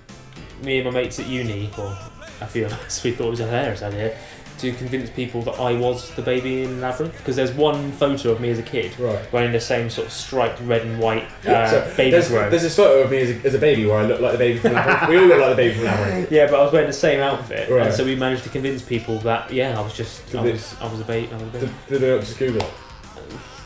[0.63, 1.97] me and my mates at uni, or
[2.41, 4.17] a few of us, we thought it was a hilarious idea
[4.59, 7.17] to convince people that I was the baby in Labyrinth.
[7.19, 9.31] Because there's one photo of me as a kid Right.
[9.33, 12.51] wearing the same sort of striped red and white uh, So, baby there's, robe.
[12.51, 14.39] there's this photo of me as a, as a baby where I look like the
[14.39, 15.09] baby from Labyrinth.
[15.09, 16.33] we all look like the baby from Labyrinth.
[16.33, 17.87] Yeah, but I was wearing the same outfit, Right.
[17.87, 20.75] and so we managed to convince people that yeah, I was just I Did was
[20.81, 21.33] I was a baby.
[21.33, 21.67] I was a baby.
[21.67, 22.73] Did, did they not just Google it?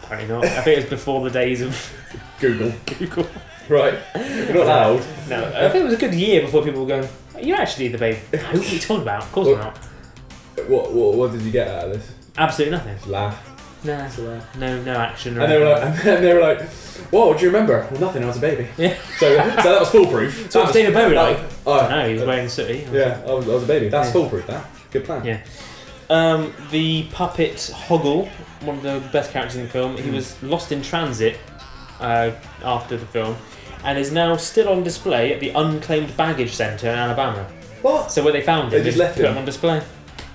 [0.02, 0.44] Apparently not.
[0.44, 1.92] I think it was before the days of
[2.40, 2.72] Google.
[2.98, 3.26] Google.
[3.68, 3.94] Right.
[4.16, 5.04] You're not loud.
[5.28, 7.08] No, I think it was a good year before people were going.
[7.40, 8.18] You're actually the baby.
[8.36, 9.22] Who are you talking about?
[9.22, 9.78] Of course Well- not.
[10.70, 12.12] What, what what did you get out of this?
[12.38, 12.96] Absolutely nothing.
[12.96, 13.46] Just laugh.
[13.82, 14.06] Nah,
[14.58, 15.38] no, no action.
[15.38, 16.60] or And they were like, and then they were like,
[17.10, 18.22] "Whoa, what do you remember?" Well, nothing.
[18.22, 18.68] I was a baby.
[18.76, 18.94] Yeah.
[19.18, 20.34] So, so that was foolproof.
[20.52, 21.38] So That what's David Bowie that like?
[21.42, 22.08] was- oh, I don't know.
[22.08, 22.86] He was wearing sooty.
[22.92, 23.88] Yeah, I was, I was a baby.
[23.88, 24.12] That's Yeah.
[24.12, 24.46] foolproof.
[24.48, 25.24] That good plan.
[25.24, 25.40] Yeah.
[26.10, 27.56] Um, the puppet
[27.88, 28.28] Hoggle,
[28.62, 30.14] one of the best characters in the film, he Mm.
[30.14, 31.38] was lost in transit
[32.00, 32.32] uh,
[32.64, 33.36] after the film,
[33.84, 37.46] and is now still on display at the Unclaimed Baggage Centre in Alabama.
[37.82, 38.10] What?
[38.10, 39.32] So where they found They him, just left put him?
[39.32, 39.80] him on display.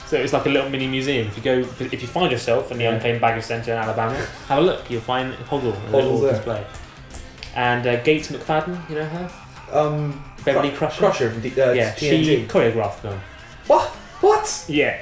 [0.08, 1.28] So it's like a little mini museum.
[1.28, 4.14] If you go, if you find yourself in the Unclaimed Baggage Centre in Alabama,
[4.47, 4.89] have a look.
[4.89, 6.32] You'll find Hoggle on a little Hoggle's there.
[6.34, 6.66] display.
[7.56, 9.32] And uh, Gates McFadden, you know her?
[9.72, 10.99] Um, Beverly Cru- Crusher.
[10.99, 12.24] Crusher from D- uh, yeah, TNG.
[12.26, 13.20] she choreographed them.
[13.68, 13.88] What?
[14.22, 14.66] What?
[14.68, 15.01] Yeah.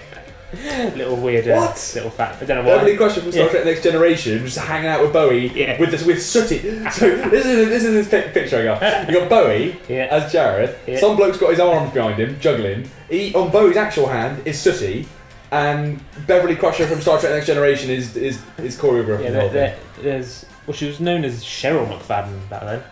[0.95, 1.47] little weird.
[1.47, 1.91] Uh, What?
[1.95, 2.41] Little fact.
[2.41, 2.77] I don't know why.
[2.77, 3.51] Beverly Crusher from Star Yeah.
[3.51, 5.79] Trek: Next Generation, just hanging out with Bowie Yeah.
[5.79, 6.59] with this with Sooty.
[6.91, 8.81] So this is this is this pic- picture I got.
[9.09, 10.07] You got Bowie Yeah.
[10.11, 10.75] as Jareth.
[10.87, 10.99] Yeah.
[10.99, 12.89] Some bloke's got his arms behind him, juggling.
[13.09, 15.07] He on Bowie's actual hand is Sooty,
[15.51, 19.49] and Beverly Crusher from Star Trek: Next Generation is is is choreographing Yeah, the whole
[19.49, 19.79] there, thing.
[20.03, 20.45] there, there's.
[20.65, 22.83] Well, she was known as Cheryl McFadden back then.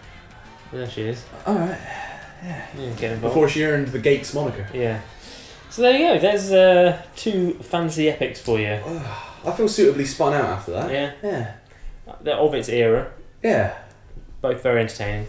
[0.74, 1.24] There she is.
[1.46, 1.78] All right.
[2.44, 2.66] Yeah,
[2.98, 3.22] get involved.
[3.22, 4.68] Before she earned the Gates moniker.
[4.74, 5.00] Yeah.
[5.72, 6.20] So there you go.
[6.20, 8.74] There's uh, two fantasy epics for you.
[9.46, 10.92] I feel suitably spun out after that.
[10.92, 11.14] Yeah.
[11.24, 11.56] Yeah.
[12.20, 13.12] They're of its era.
[13.42, 13.78] Yeah.
[14.42, 15.28] Both very entertaining.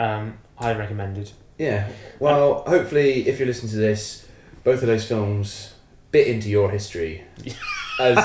[0.00, 1.32] Um, highly recommended.
[1.58, 1.90] Yeah.
[2.18, 4.26] Well, hopefully, if you're listening to this,
[4.64, 5.74] both of those films
[6.12, 7.22] bit into your history
[8.00, 8.16] as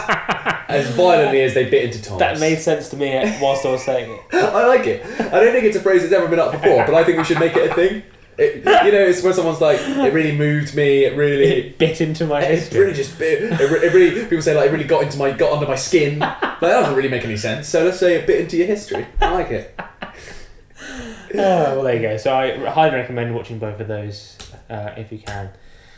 [0.69, 2.19] as violently as they bit into Tom's.
[2.19, 4.21] That made sense to me uh, whilst I was saying it.
[4.33, 5.05] I like it.
[5.05, 7.25] I don't think it's a phrase that's ever been up before, but I think we
[7.25, 8.03] should make it a thing.
[8.38, 11.05] It, you know, it's when someone's like, "It really moved me.
[11.05, 12.79] It really." It bit into my It history.
[12.81, 13.43] really just bit.
[13.43, 14.21] It, re- it really.
[14.23, 16.19] People say like it really got into my got under my skin.
[16.19, 17.67] Like, that doesn't really make any sense.
[17.67, 19.05] So let's say it bit into your history.
[19.21, 19.79] I like it.
[21.36, 22.17] Oh, well, there you go.
[22.17, 24.38] So I highly recommend watching both of those
[24.69, 25.49] uh, if you can.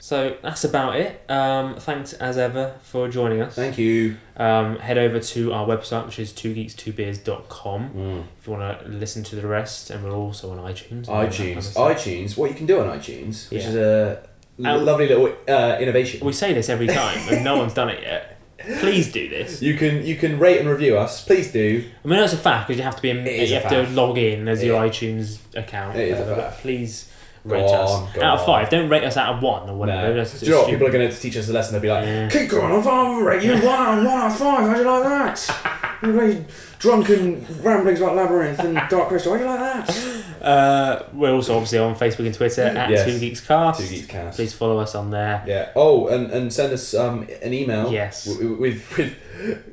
[0.05, 1.19] So that's about it.
[1.31, 3.55] Um, thanks as ever for joining us.
[3.55, 4.17] Thank you.
[4.37, 8.23] Um, head over to our website, which is twogeeks2beers.com Mm.
[8.39, 9.89] if you want to listen to the rest.
[9.89, 11.07] And we're also on iTunes.
[11.07, 11.73] that kind of iTunes.
[11.73, 12.37] iTunes.
[12.37, 13.69] What you can do on iTunes, which Yeah.
[13.69, 14.19] is a
[14.63, 16.23] Um, lovely little uh, innovation.
[16.23, 18.37] We say this every time, and no one's done it yet.
[18.81, 19.59] Please do this.
[19.63, 21.23] You can you can rate and review us.
[21.25, 21.83] Please do.
[22.03, 23.09] I mean, that's a fact because you have to be.
[23.09, 25.97] A, you a have to log in as your iTunes account.
[25.97, 26.61] It is a but fact.
[26.61, 27.09] Please
[27.45, 28.45] rate us on, out of on.
[28.45, 28.69] five.
[28.69, 30.09] Don't rate us out of one or whatever.
[30.09, 30.13] No.
[30.15, 30.69] That's Do just you know what?
[30.69, 31.73] People are going to teach us a lesson.
[31.73, 32.29] They'll be like, Yeah.
[32.29, 34.67] keep going on, I'll rate you one on one out of five.
[34.67, 35.99] How do you like that?
[36.03, 36.45] You really
[36.79, 39.31] drunken ramblings about Labyrinth and Dark Crystal.
[39.31, 40.21] How do you like that?
[40.45, 43.03] Uh, we're also obviously on Facebook and Twitter at Yes.
[43.11, 43.79] Two Geeks Cast.
[43.81, 44.35] Two Geeks Cast.
[44.35, 45.43] Please follow us on there.
[45.47, 45.71] Yeah.
[45.75, 47.91] Oh, and, and send us um, an email.
[47.91, 48.25] Yes.
[48.25, 49.15] w- With with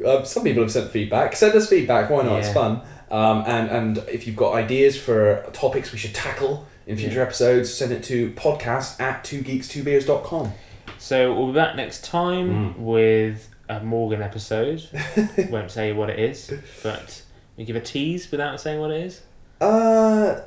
[0.02, 1.36] uh, some people have sent feedback.
[1.36, 2.08] Send us feedback.
[2.08, 2.38] Why not?
[2.38, 2.80] It's fun.
[3.10, 7.72] Um, and and if you've got ideas for topics we should tackle in future episodes,
[7.72, 10.52] send it to podcast at two geeks two beers.com.
[10.98, 12.78] So we'll be back next time Mm.
[12.78, 14.82] with a Morgan episode.
[15.50, 16.52] Won't say what it is,
[16.82, 17.22] but
[17.56, 19.22] we give a tease without saying what it is.
[19.60, 20.40] Uh,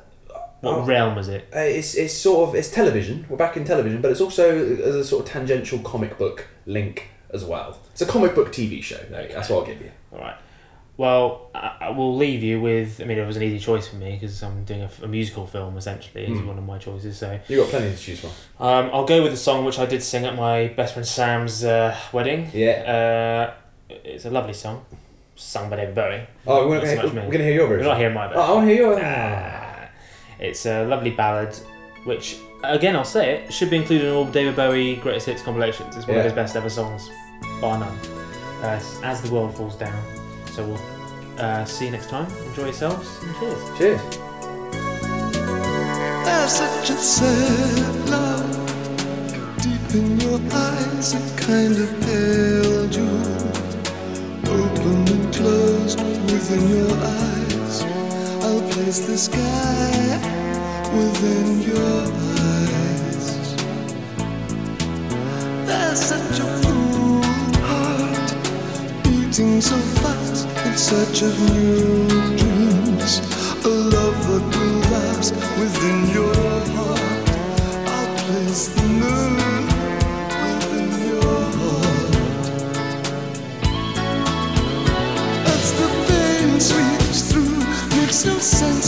[0.62, 0.86] What oh.
[0.86, 1.48] realm is it?
[1.56, 3.26] Uh, it's, it's sort of it's television.
[3.30, 7.10] We're back in television, but it's also as a sort of tangential comic book link
[7.34, 7.78] as well.
[7.92, 8.98] It's a comic book TV show.
[9.10, 9.28] There.
[9.28, 9.92] That's what I'll give you.
[10.14, 10.36] All right.
[10.98, 13.02] Well, I, I will leave you with.
[13.02, 15.78] I mean, it was an easy choice for me because I'm doing a musical film
[15.78, 16.24] essentially.
[16.26, 16.48] Is Mm.
[16.48, 17.18] one of my choices.
[17.18, 18.30] So You got plenty to choose from.
[18.66, 21.66] um, I'll go with the song which I did sing at my best friend Sam's
[21.66, 22.50] uh, wedding.
[22.54, 23.54] Yeah.
[23.90, 24.86] Uh, it's a lovely song,
[25.36, 26.22] sung by David Bowie.
[26.48, 27.86] Oh, we're gonna, so we're gonna hear your version.
[27.86, 28.42] We're not hearing my version.
[28.42, 28.46] Oh.
[28.46, 29.00] I want to hear your.
[29.04, 29.90] Ah.
[30.40, 31.54] It's a lovely ballad,
[32.06, 35.96] which again I'll say it should be included in all David Bowie greatest hits compilations.
[35.98, 36.20] It's one Yeah.
[36.22, 37.10] of his best ever songs,
[37.60, 37.98] bar none.
[38.64, 40.02] Uh, as the world falls down.
[40.56, 40.80] So we'll
[41.38, 42.32] uh, see you next time.
[42.48, 43.78] Enjoy yourselves and cheers.
[43.78, 44.02] Cheers.
[46.24, 48.56] There's such a sad love
[49.62, 53.52] deep in your eyes, a kind of pale jewel,
[54.48, 56.00] open and closed
[56.32, 57.84] within your eyes.
[58.46, 60.20] I'll place the sky
[60.96, 62.02] within your
[62.40, 63.28] eyes.
[65.68, 66.65] There's such a full heart
[69.38, 72.08] beating so fast in search of new
[72.38, 73.20] dreams.
[73.66, 76.36] A love that will last within your
[76.76, 77.30] heart.
[77.96, 79.36] I'll place the moon
[80.46, 82.16] within your heart.
[85.54, 87.60] As the pain sweeps through,
[88.00, 88.85] makes no sense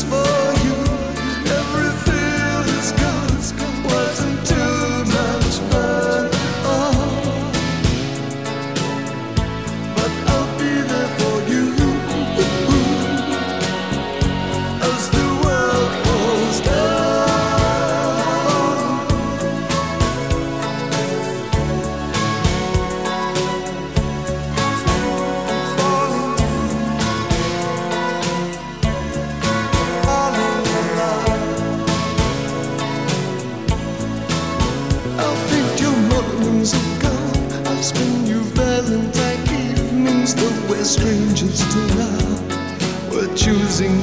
[41.52, 43.12] strangers to love.
[43.12, 44.02] We're choosing